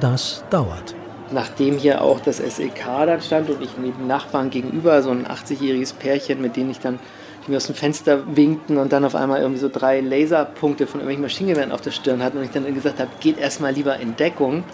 [0.00, 0.94] Das dauert.
[1.30, 5.92] Nachdem hier auch das SEK dann stand und ich neben Nachbarn gegenüber, so ein 80-jähriges
[5.94, 6.98] Pärchen, mit denen ich dann
[7.46, 11.00] die mir aus dem Fenster winkten und dann auf einmal irgendwie so drei Laserpunkte von
[11.00, 14.16] irgendwelchen Maschinengewehren auf der Stirn hatten und ich dann gesagt habe, geht erstmal lieber in
[14.16, 14.64] Deckung.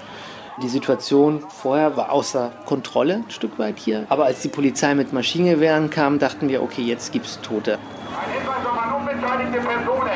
[0.63, 4.05] Die Situation vorher war außer Kontrolle ein Stück weit hier.
[4.11, 7.79] Aber als die Polizei mit Maschinengewehren kam, dachten wir, okay, jetzt gibt es Tote.
[7.79, 10.11] Ein Hinweis noch an unbeteiligte Personen.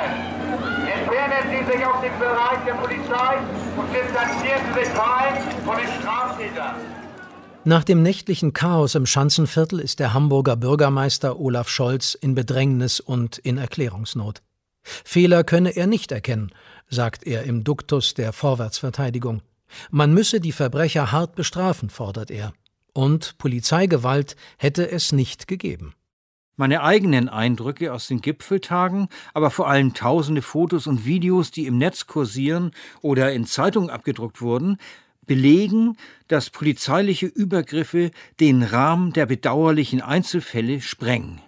[0.86, 3.38] Entfernen Sie sich aus dem Bereich der Polizei
[3.76, 6.74] und distanzieren Sie sich allem von den Straftätern.
[7.64, 13.38] Nach dem nächtlichen Chaos im Schanzenviertel ist der Hamburger Bürgermeister Olaf Scholz in Bedrängnis und
[13.38, 14.42] in Erklärungsnot.
[14.82, 16.52] Fehler könne er nicht erkennen,
[16.90, 19.40] sagt er im Duktus der Vorwärtsverteidigung.
[19.90, 22.52] Man müsse die Verbrecher hart bestrafen, fordert er.
[22.92, 25.94] Und Polizeigewalt hätte es nicht gegeben.
[26.56, 31.78] Meine eigenen Eindrücke aus den Gipfeltagen, aber vor allem tausende Fotos und Videos, die im
[31.78, 32.70] Netz kursieren
[33.02, 34.78] oder in Zeitungen abgedruckt wurden,
[35.26, 35.96] belegen,
[36.28, 41.40] dass polizeiliche Übergriffe den Rahmen der bedauerlichen Einzelfälle sprengen.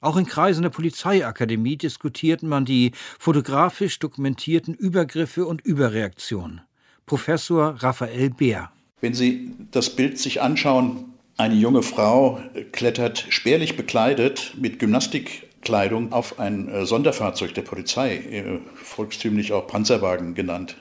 [0.00, 6.62] Auch in Kreisen der Polizeiakademie diskutiert man die fotografisch dokumentierten Übergriffe und Überreaktionen.
[7.06, 8.70] Professor Raphael Beer.
[9.00, 12.40] Wenn Sie das Bild sich anschauen, eine junge Frau
[12.72, 20.34] klettert spärlich bekleidet mit Gymnastikkleidung auf ein äh, Sonderfahrzeug der Polizei, äh, volkstümlich auch Panzerwagen
[20.34, 20.76] genannt.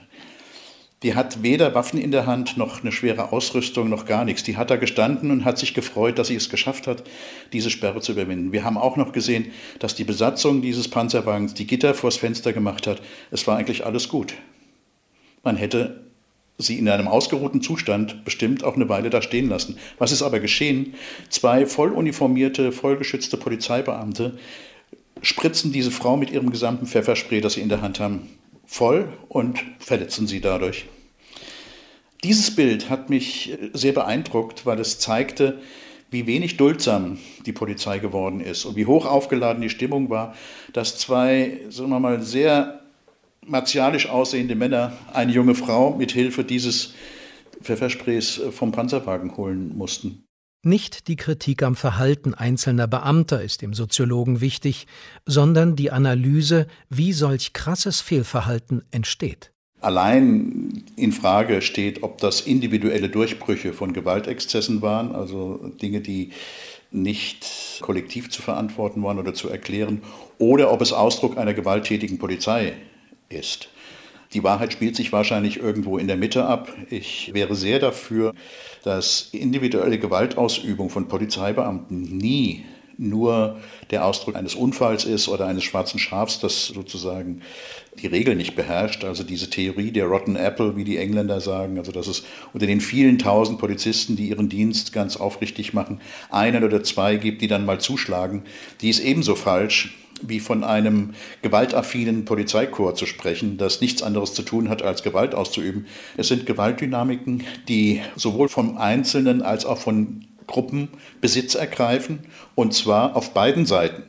[1.03, 4.41] Die hat weder Waffen in der Hand noch eine schwere Ausrüstung noch gar nichts.
[4.41, 7.03] Die hat da gestanden und hat sich gefreut, dass sie es geschafft hat,
[7.53, 8.51] diese Sperre zu überwinden.
[8.51, 12.87] Wir haben auch noch gesehen, dass die Besatzung dieses Panzerwagens die Gitter vors Fenster gemacht
[12.87, 13.01] hat.
[13.29, 14.33] Es war eigentlich alles gut.
[15.43, 16.04] Man hätte
[16.57, 19.77] sie in einem ausgeruhten Zustand bestimmt auch eine Weile da stehen lassen.
[19.97, 20.93] Was ist aber geschehen?
[21.29, 24.37] Zwei volluniformierte, vollgeschützte Polizeibeamte
[25.21, 28.29] spritzen diese Frau mit ihrem gesamten Pfefferspray, das sie in der Hand haben,
[28.65, 30.85] voll und verletzen sie dadurch.
[32.23, 35.59] Dieses Bild hat mich äh, sehr beeindruckt, weil es zeigte,
[36.11, 40.35] wie wenig duldsam die Polizei geworden ist und wie hoch aufgeladen die Stimmung war,
[40.71, 42.84] dass zwei, sagen wir mal, sehr
[43.45, 46.93] martialisch aussehende Männer eine junge Frau mit Hilfe dieses
[47.61, 50.23] Pfeffersprays vom Panzerwagen holen mussten.
[50.63, 54.87] Nicht die Kritik am Verhalten einzelner Beamter ist dem Soziologen wichtig,
[55.25, 59.51] sondern die Analyse, wie solch krasses Fehlverhalten entsteht.
[59.79, 66.31] Allein in Frage steht, ob das individuelle Durchbrüche von Gewaltexzessen waren, also Dinge, die
[66.89, 67.45] nicht
[67.81, 70.01] kollektiv zu verantworten waren oder zu erklären,
[70.39, 72.73] oder ob es Ausdruck einer gewalttätigen Polizei
[73.29, 73.69] ist.
[74.33, 76.73] Die Wahrheit spielt sich wahrscheinlich irgendwo in der Mitte ab.
[76.89, 78.33] Ich wäre sehr dafür,
[78.83, 82.65] dass individuelle Gewaltausübung von Polizeibeamten nie
[82.97, 83.59] nur
[83.91, 87.41] der Ausdruck eines Unfalls ist oder eines schwarzen Schafs, das sozusagen
[88.01, 89.03] die Regel nicht beherrscht.
[89.03, 92.81] Also diese Theorie der Rotten Apple, wie die Engländer sagen, also dass es unter den
[92.81, 97.65] vielen tausend Polizisten, die ihren Dienst ganz aufrichtig machen, einen oder zwei gibt, die dann
[97.65, 98.43] mal zuschlagen,
[98.81, 99.97] die ist ebenso falsch
[100.29, 105.35] wie von einem gewaltaffinen Polizeikorps zu sprechen, das nichts anderes zu tun hat, als Gewalt
[105.35, 105.85] auszuüben.
[106.17, 110.89] Es sind Gewaltdynamiken, die sowohl vom Einzelnen als auch von Gruppen
[111.21, 112.19] Besitz ergreifen,
[112.53, 114.03] und zwar auf beiden Seiten.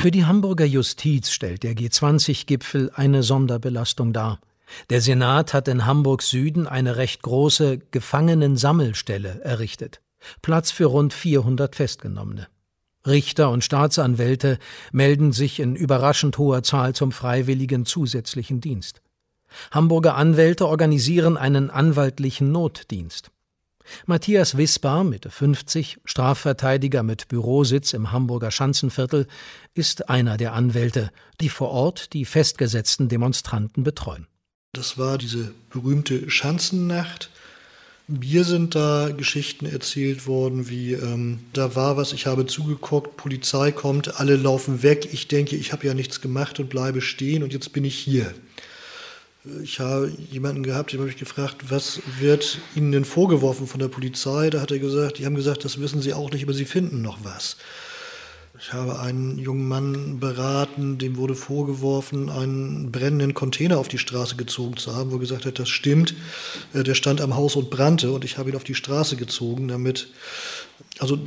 [0.00, 4.38] Für die Hamburger Justiz stellt der G20-Gipfel eine Sonderbelastung dar.
[4.90, 10.00] Der Senat hat in Hamburgs Süden eine recht große Gefangenensammelstelle errichtet.
[10.42, 12.48] Platz für rund 400 Festgenommene.
[13.06, 14.58] Richter und Staatsanwälte
[14.92, 19.02] melden sich in überraschend hoher Zahl zum freiwilligen zusätzlichen Dienst.
[19.70, 23.30] Hamburger Anwälte organisieren einen anwaltlichen Notdienst.
[24.04, 29.26] Matthias Wisbar, Mitte 50, Strafverteidiger mit Bürositz im Hamburger Schanzenviertel,
[29.72, 34.26] ist einer der Anwälte, die vor Ort die festgesetzten Demonstranten betreuen.
[34.72, 37.30] Das war diese berühmte Schanzennacht,
[38.10, 43.70] mir sind da Geschichten erzählt worden, wie ähm, da war was, ich habe zugeguckt, Polizei
[43.70, 47.52] kommt, alle laufen weg, ich denke, ich habe ja nichts gemacht und bleibe stehen und
[47.52, 48.34] jetzt bin ich hier.
[49.62, 53.88] Ich habe jemanden gehabt, den habe ich gefragt, was wird Ihnen denn vorgeworfen von der
[53.88, 54.48] Polizei?
[54.48, 57.02] Da hat er gesagt, die haben gesagt, das wissen Sie auch nicht, aber Sie finden
[57.02, 57.56] noch was.
[58.60, 64.34] Ich habe einen jungen Mann beraten, dem wurde vorgeworfen, einen brennenden Container auf die Straße
[64.34, 66.14] gezogen zu haben, wo er gesagt hat, das stimmt.
[66.72, 69.68] Äh, der stand am Haus und brannte und ich habe ihn auf die Straße gezogen,
[69.68, 70.08] damit,
[70.98, 71.18] also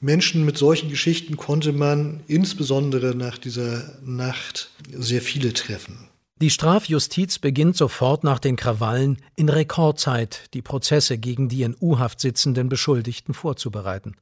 [0.00, 6.08] Menschen mit solchen Geschichten konnte man insbesondere nach dieser Nacht sehr viele treffen.
[6.42, 12.20] Die Strafjustiz beginnt sofort nach den Krawallen in Rekordzeit die Prozesse gegen die in U-Haft
[12.20, 14.14] sitzenden Beschuldigten vorzubereiten.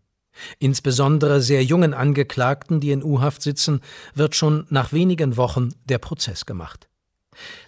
[0.58, 3.80] Insbesondere sehr jungen Angeklagten, die in U-Haft sitzen,
[4.14, 6.88] wird schon nach wenigen Wochen der Prozess gemacht.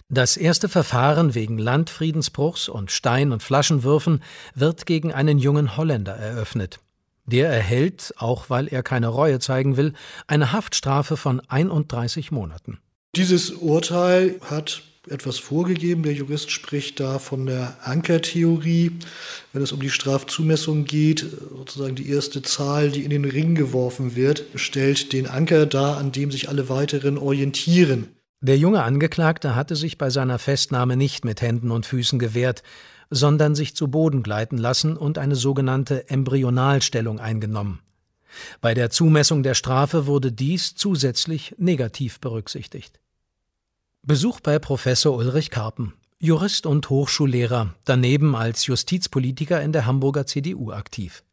[0.09, 4.21] Das erste Verfahren wegen Landfriedensbruchs und Stein- und Flaschenwürfen
[4.53, 6.79] wird gegen einen jungen Holländer eröffnet.
[7.25, 9.93] Der erhält, auch weil er keine Reue zeigen will,
[10.27, 12.79] eine Haftstrafe von 31 Monaten.
[13.15, 14.81] Dieses Urteil hat
[15.11, 16.03] etwas vorgegeben.
[16.03, 18.91] Der Jurist spricht da von der Ankertheorie.
[19.53, 24.15] Wenn es um die Strafzumessung geht, sozusagen die erste Zahl, die in den Ring geworfen
[24.15, 28.07] wird, stellt den Anker dar, an dem sich alle weiteren orientieren.
[28.41, 32.63] Der junge Angeklagte hatte sich bei seiner Festnahme nicht mit Händen und Füßen gewehrt,
[33.11, 37.81] sondern sich zu Boden gleiten lassen und eine sogenannte Embryonalstellung eingenommen.
[38.61, 42.99] Bei der Zumessung der Strafe wurde dies zusätzlich negativ berücksichtigt.
[44.03, 50.71] Besuch bei Professor Ulrich Karpen, Jurist und Hochschullehrer, daneben als Justizpolitiker in der Hamburger CDU
[50.71, 51.23] aktiv.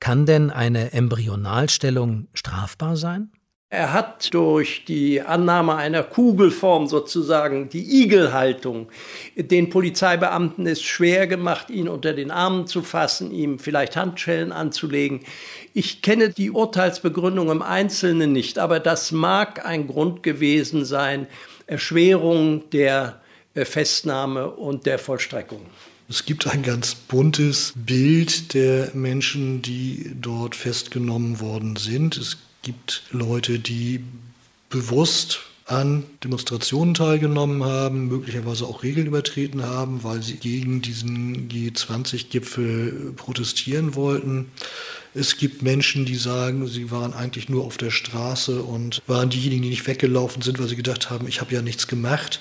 [0.00, 3.30] Kann denn eine Embryonalstellung strafbar sein?
[3.68, 8.88] Er hat durch die Annahme einer Kugelform sozusagen die Igelhaltung
[9.36, 15.20] den Polizeibeamten es schwer gemacht, ihn unter den Armen zu fassen, ihm vielleicht Handschellen anzulegen.
[15.72, 21.28] Ich kenne die Urteilsbegründung im Einzelnen nicht, aber das mag ein Grund gewesen sein,
[21.66, 23.20] Erschwerung der
[23.54, 25.62] äh, Festnahme und der Vollstreckung.
[26.08, 32.16] Es gibt ein ganz buntes Bild der Menschen, die dort festgenommen worden sind.
[32.16, 34.04] Es gibt Leute, die
[34.70, 43.12] bewusst an Demonstrationen teilgenommen haben, möglicherweise auch Regeln übertreten haben, weil sie gegen diesen G20-Gipfel
[43.16, 44.46] protestieren wollten.
[45.12, 49.62] Es gibt Menschen, die sagen, sie waren eigentlich nur auf der Straße und waren diejenigen,
[49.62, 52.40] die nicht weggelaufen sind, weil sie gedacht haben, ich habe ja nichts gemacht.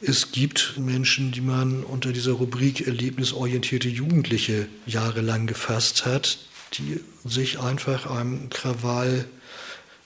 [0.00, 6.38] Es gibt Menschen, die man unter dieser Rubrik erlebnisorientierte Jugendliche jahrelang gefasst hat,
[6.74, 9.26] die sich einfach einem Krawall,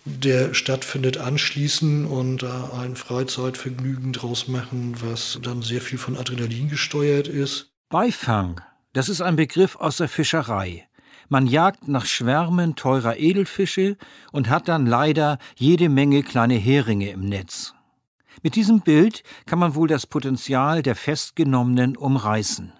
[0.04, 6.68] der stattfindet, anschließen und da ein Freizeitvergnügen draus machen, was dann sehr viel von Adrenalin
[6.68, 7.72] gesteuert ist.
[7.88, 8.60] Beifang,
[8.92, 10.86] das ist ein Begriff aus der Fischerei.
[11.28, 13.96] Man jagt nach Schwärmen teurer Edelfische
[14.32, 17.74] und hat dann leider jede Menge kleine Heringe im Netz.
[18.42, 22.72] Mit diesem Bild kann man wohl das Potenzial der Festgenommenen umreißen.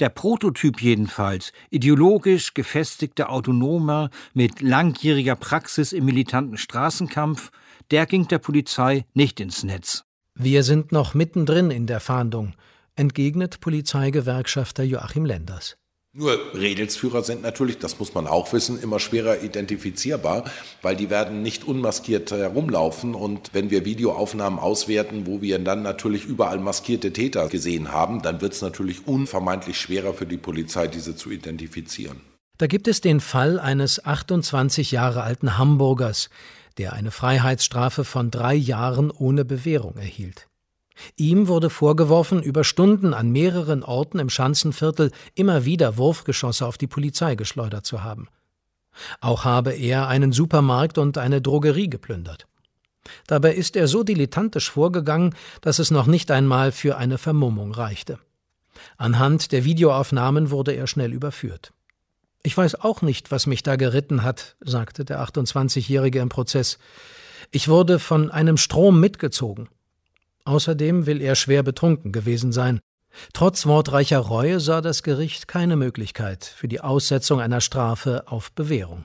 [0.00, 7.52] Der Prototyp jedenfalls, ideologisch gefestigter Autonomer mit langjähriger Praxis im militanten Straßenkampf,
[7.92, 10.04] der ging der Polizei nicht ins Netz.
[10.34, 12.54] Wir sind noch mittendrin in der Fahndung,
[12.96, 15.76] entgegnet Polizeigewerkschafter Joachim Lenders.
[16.16, 20.44] Nur Redelsführer sind natürlich, das muss man auch wissen, immer schwerer identifizierbar,
[20.80, 23.16] weil die werden nicht unmaskiert herumlaufen.
[23.16, 28.40] Und wenn wir Videoaufnahmen auswerten, wo wir dann natürlich überall maskierte Täter gesehen haben, dann
[28.40, 32.20] wird es natürlich unvermeidlich schwerer für die Polizei, diese zu identifizieren.
[32.58, 36.30] Da gibt es den Fall eines 28 Jahre alten Hamburgers,
[36.78, 40.46] der eine Freiheitsstrafe von drei Jahren ohne Bewährung erhielt.
[41.16, 46.86] Ihm wurde vorgeworfen, über Stunden an mehreren Orten im Schanzenviertel immer wieder Wurfgeschosse auf die
[46.86, 48.28] Polizei geschleudert zu haben.
[49.20, 52.46] Auch habe er einen Supermarkt und eine Drogerie geplündert.
[53.26, 58.18] Dabei ist er so dilettantisch vorgegangen, dass es noch nicht einmal für eine Vermummung reichte.
[58.96, 61.72] Anhand der Videoaufnahmen wurde er schnell überführt.
[62.42, 66.78] Ich weiß auch nicht, was mich da geritten hat, sagte der 28-Jährige im Prozess.
[67.50, 69.68] Ich wurde von einem Strom mitgezogen.
[70.44, 72.80] Außerdem will er schwer betrunken gewesen sein.
[73.32, 79.04] Trotz wortreicher Reue sah das Gericht keine Möglichkeit für die Aussetzung einer Strafe auf Bewährung.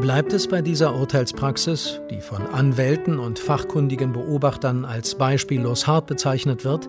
[0.00, 6.64] Bleibt es bei dieser Urteilspraxis, die von Anwälten und fachkundigen Beobachtern als beispiellos hart bezeichnet
[6.64, 6.88] wird,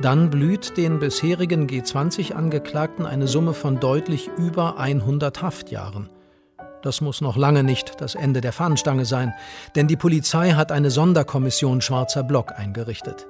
[0.00, 6.08] dann blüht den bisherigen G20-Angeklagten eine Summe von deutlich über 100 Haftjahren.
[6.82, 9.32] Das muss noch lange nicht das Ende der Fahnenstange sein,
[9.74, 13.26] denn die Polizei hat eine Sonderkommission Schwarzer Block eingerichtet.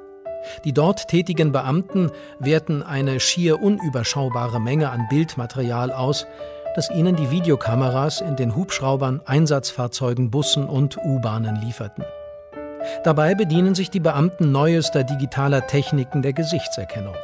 [0.65, 6.27] Die dort tätigen Beamten werten eine schier unüberschaubare Menge an Bildmaterial aus,
[6.75, 12.05] das ihnen die Videokameras in den Hubschraubern, Einsatzfahrzeugen, Bussen und U-Bahnen lieferten.
[13.03, 17.17] Dabei bedienen sich die Beamten neuester digitaler Techniken der Gesichtserkennung.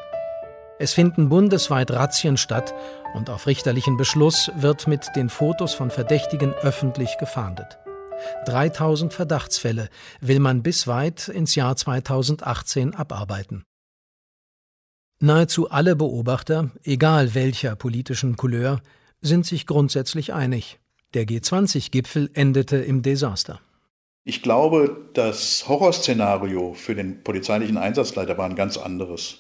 [0.83, 2.75] Es finden bundesweit Razzien statt
[3.15, 7.79] und auf richterlichen Beschluss wird mit den Fotos von Verdächtigen öffentlich gefahndet.
[8.47, 9.89] 3000 Verdachtsfälle
[10.21, 13.63] will man bis weit ins Jahr 2018 abarbeiten.
[15.21, 18.83] Nahezu alle Beobachter, egal welcher politischen Couleur,
[19.21, 20.81] sind sich grundsätzlich einig.
[21.15, 23.61] Der G20-Gipfel endete im Desaster.
[24.25, 29.39] Ich glaube, das Horrorszenario für den polizeilichen Einsatzleiter war ein ganz anderes.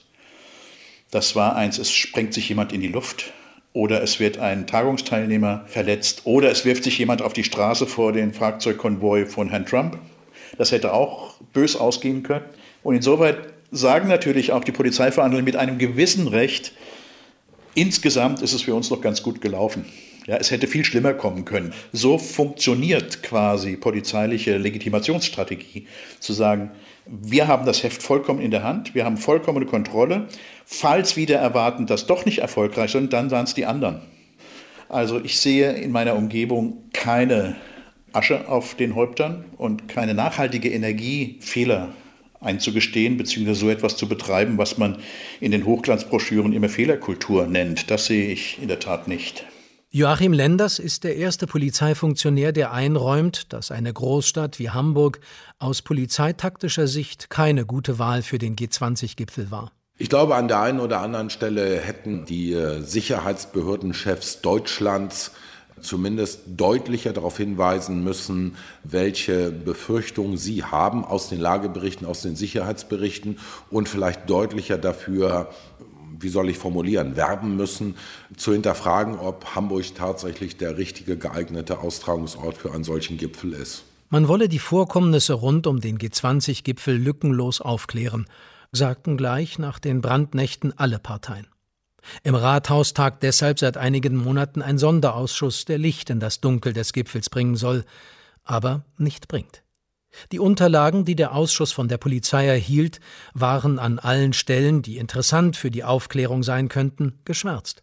[1.13, 3.35] Das war eins, es sprengt sich jemand in die Luft
[3.75, 8.15] oder es wird ein Tagungsteilnehmer verletzt oder es wirft sich jemand auf die Straße vor
[8.15, 9.99] den Fahrzeugkonvoi von Herrn Trump.
[10.57, 12.47] Das hätte auch bös ausgehen können.
[12.83, 13.37] Und insoweit
[13.71, 16.73] sagen natürlich auch die Polizeiverhandlungen mit einem gewissen Recht,
[17.75, 19.85] insgesamt ist es für uns noch ganz gut gelaufen.
[20.27, 21.73] Ja, es hätte viel schlimmer kommen können.
[21.93, 25.87] So funktioniert quasi polizeiliche Legitimationsstrategie,
[26.21, 26.71] zu sagen,
[27.07, 30.29] wir haben das Heft vollkommen in der Hand, wir haben vollkommene Kontrolle.
[30.65, 34.01] Falls wieder erwarten, das doch nicht erfolgreich sind, dann waren es die anderen.
[34.89, 37.57] Also ich sehe in meiner Umgebung keine
[38.13, 41.89] Asche auf den Häuptern und keine nachhaltige Energie, Fehler
[42.41, 44.99] einzugestehen, beziehungsweise so etwas zu betreiben, was man
[45.41, 47.91] in den Hochglanzbroschüren immer Fehlerkultur nennt.
[47.91, 49.45] Das sehe ich in der Tat nicht.
[49.95, 55.21] Joachim Lenders ist der erste Polizeifunktionär, der einräumt, dass eine Großstadt wie Hamburg
[55.59, 59.73] aus polizeitaktischer Sicht keine gute Wahl für den G20-Gipfel war.
[59.99, 65.33] Ich glaube, an der einen oder anderen Stelle hätten die äh, Sicherheitsbehördenchefs Deutschlands
[65.79, 73.39] zumindest deutlicher darauf hinweisen müssen, welche Befürchtungen sie haben aus den Lageberichten, aus den Sicherheitsberichten
[73.69, 75.51] und vielleicht deutlicher dafür
[76.23, 77.97] wie soll ich formulieren, werben müssen,
[78.37, 83.85] zu hinterfragen, ob Hamburg tatsächlich der richtige geeignete Austragungsort für einen solchen Gipfel ist.
[84.11, 88.27] Man wolle die Vorkommnisse rund um den G20-Gipfel lückenlos aufklären.
[88.71, 91.47] sagten gleich nach den Brandnächten alle Parteien.
[92.23, 96.93] Im Rathaus tagt deshalb seit einigen Monaten ein Sonderausschuss, der Licht in das Dunkel des
[96.93, 97.85] Gipfels bringen soll,
[98.45, 99.62] aber nicht bringt.
[100.31, 103.01] Die Unterlagen, die der Ausschuss von der Polizei erhielt,
[103.35, 107.83] waren an allen Stellen, die interessant für die Aufklärung sein könnten, geschwärzt.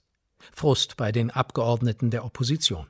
[0.54, 2.88] Frust bei den Abgeordneten der Opposition.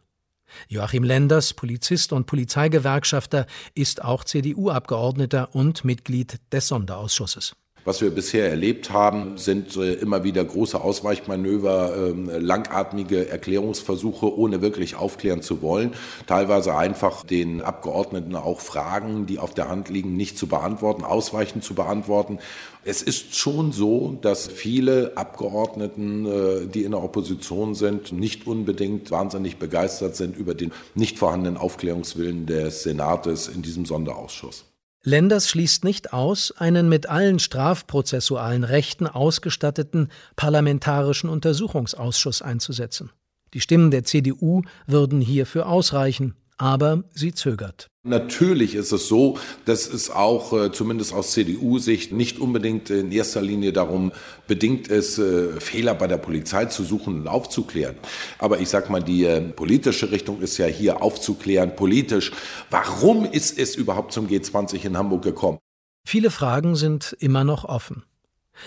[0.68, 7.56] Joachim Lenders, Polizist und Polizeigewerkschafter, ist auch CDU-Abgeordneter und Mitglied des Sonderausschusses.
[7.90, 14.62] Was wir bisher erlebt haben, sind äh, immer wieder große Ausweichmanöver, ähm, langatmige Erklärungsversuche, ohne
[14.62, 15.96] wirklich aufklären zu wollen.
[16.28, 21.64] Teilweise einfach den Abgeordneten auch Fragen, die auf der Hand liegen, nicht zu beantworten, ausweichend
[21.64, 22.38] zu beantworten.
[22.86, 29.10] Es ist schon so, dass viele Abgeordneten, äh, die in der Opposition sind, nicht unbedingt
[29.10, 34.69] wahnsinnig begeistert sind über den nicht vorhandenen Aufklärungswillen des Senates in diesem Sonderausschuss.
[35.04, 43.12] Lenders schließt nicht aus, einen mit allen strafprozessualen Rechten ausgestatteten Parlamentarischen Untersuchungsausschuss einzusetzen.
[43.54, 47.89] Die Stimmen der CDU würden hierfür ausreichen, aber sie zögert.
[48.10, 53.42] Natürlich ist es so, dass es auch äh, zumindest aus CDU-Sicht nicht unbedingt in erster
[53.42, 54.12] Linie darum
[54.48, 57.96] bedingt ist, äh, Fehler bei der Polizei zu suchen und aufzuklären.
[58.40, 62.32] Aber ich sage mal, die äh, politische Richtung ist ja hier aufzuklären, politisch.
[62.72, 65.60] Warum ist es überhaupt zum G20 in Hamburg gekommen?
[66.08, 68.04] Viele Fragen sind immer noch offen.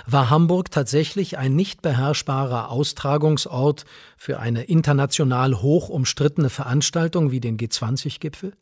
[0.07, 3.85] War Hamburg tatsächlich ein nicht beherrschbarer Austragungsort
[4.17, 8.53] für eine international hoch umstrittene Veranstaltung wie den G20-Gipfel?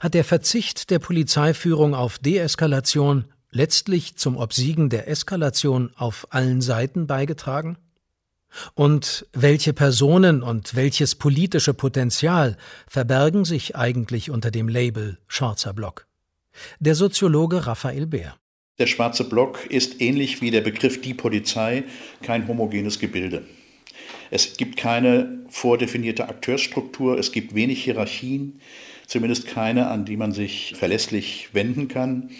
[0.00, 7.06] Hat der Verzicht der Polizeiführung auf Deeskalation letztlich zum Obsiegen der Eskalation auf allen Seiten
[7.06, 7.78] beigetragen?
[8.74, 12.56] Und welche Personen und welches politische Potenzial
[12.86, 16.06] verbergen sich eigentlich unter dem Label Schwarzer Block?
[16.78, 18.36] Der Soziologe Raphael Bär.
[18.78, 21.84] Der schwarze Block ist ähnlich wie der Begriff die Polizei
[22.22, 23.44] kein homogenes Gebilde.
[24.30, 28.60] Es gibt keine vordefinierte Akteursstruktur, es gibt wenig Hierarchien,
[29.12, 32.30] zumindest keine, an die man sich verlässlich wenden kann.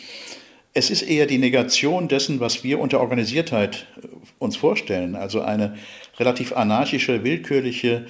[0.72, 4.06] Es ist eher die Negation dessen, was wir unter Organisiertheit äh,
[4.38, 5.76] uns vorstellen, also eine
[6.18, 8.06] relativ anarchische, willkürliche,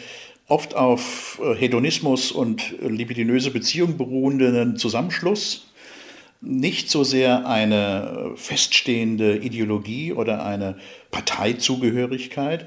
[0.47, 5.67] oft auf äh, Hedonismus und libidinöse Beziehung beruhenden Zusammenschluss,
[6.41, 10.77] nicht so sehr eine feststehende Ideologie oder eine
[11.11, 12.67] Parteizugehörigkeit.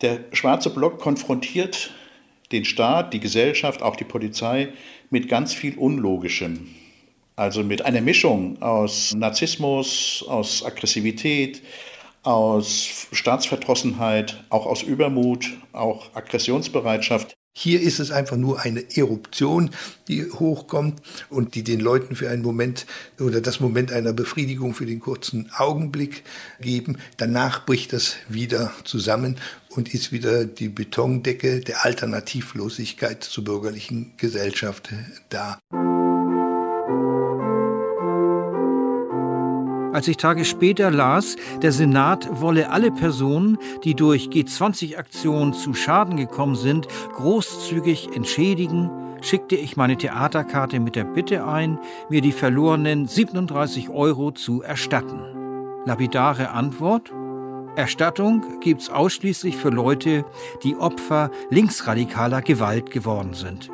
[0.00, 1.90] Der schwarze Block konfrontiert
[2.52, 4.68] den Staat, die Gesellschaft, auch die Polizei
[5.10, 6.68] mit ganz viel Unlogischem.
[7.36, 11.62] Also mit einer Mischung aus Narzissmus, aus Aggressivität,
[12.24, 17.36] aus Staatsverdrossenheit, auch aus Übermut, auch Aggressionsbereitschaft.
[17.60, 19.70] Hier ist es einfach nur eine Eruption,
[20.06, 22.86] die hochkommt und die den Leuten für einen Moment
[23.18, 26.22] oder das Moment einer Befriedigung für den kurzen Augenblick
[26.60, 26.98] geben.
[27.16, 29.38] Danach bricht das wieder zusammen
[29.70, 34.90] und ist wieder die Betondecke der Alternativlosigkeit zur bürgerlichen Gesellschaft
[35.28, 35.58] da.
[39.98, 46.16] Als ich Tage später las, der Senat wolle alle Personen, die durch G20-Aktionen zu Schaden
[46.16, 46.86] gekommen sind,
[47.16, 48.92] großzügig entschädigen,
[49.22, 55.18] schickte ich meine Theaterkarte mit der Bitte ein, mir die verlorenen 37 Euro zu erstatten.
[55.84, 57.12] Lapidare Antwort?
[57.74, 60.24] Erstattung gibt's ausschließlich für Leute,
[60.62, 63.68] die Opfer linksradikaler Gewalt geworden sind.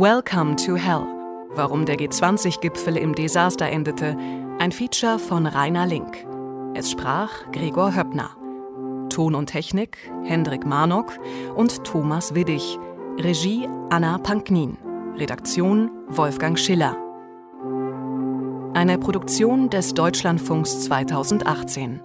[0.00, 1.04] Welcome to Hell.
[1.50, 4.16] Warum der G20-Gipfel im Desaster endete.
[4.58, 6.26] Ein Feature von Rainer Link.
[6.72, 8.30] Es sprach Gregor Höppner.
[9.10, 11.18] Ton und Technik Hendrik Marnock
[11.54, 12.78] und Thomas Widdig.
[13.18, 14.78] Regie Anna Panknin.
[15.16, 16.96] Redaktion Wolfgang Schiller.
[18.72, 22.00] Eine Produktion des Deutschlandfunks 2018.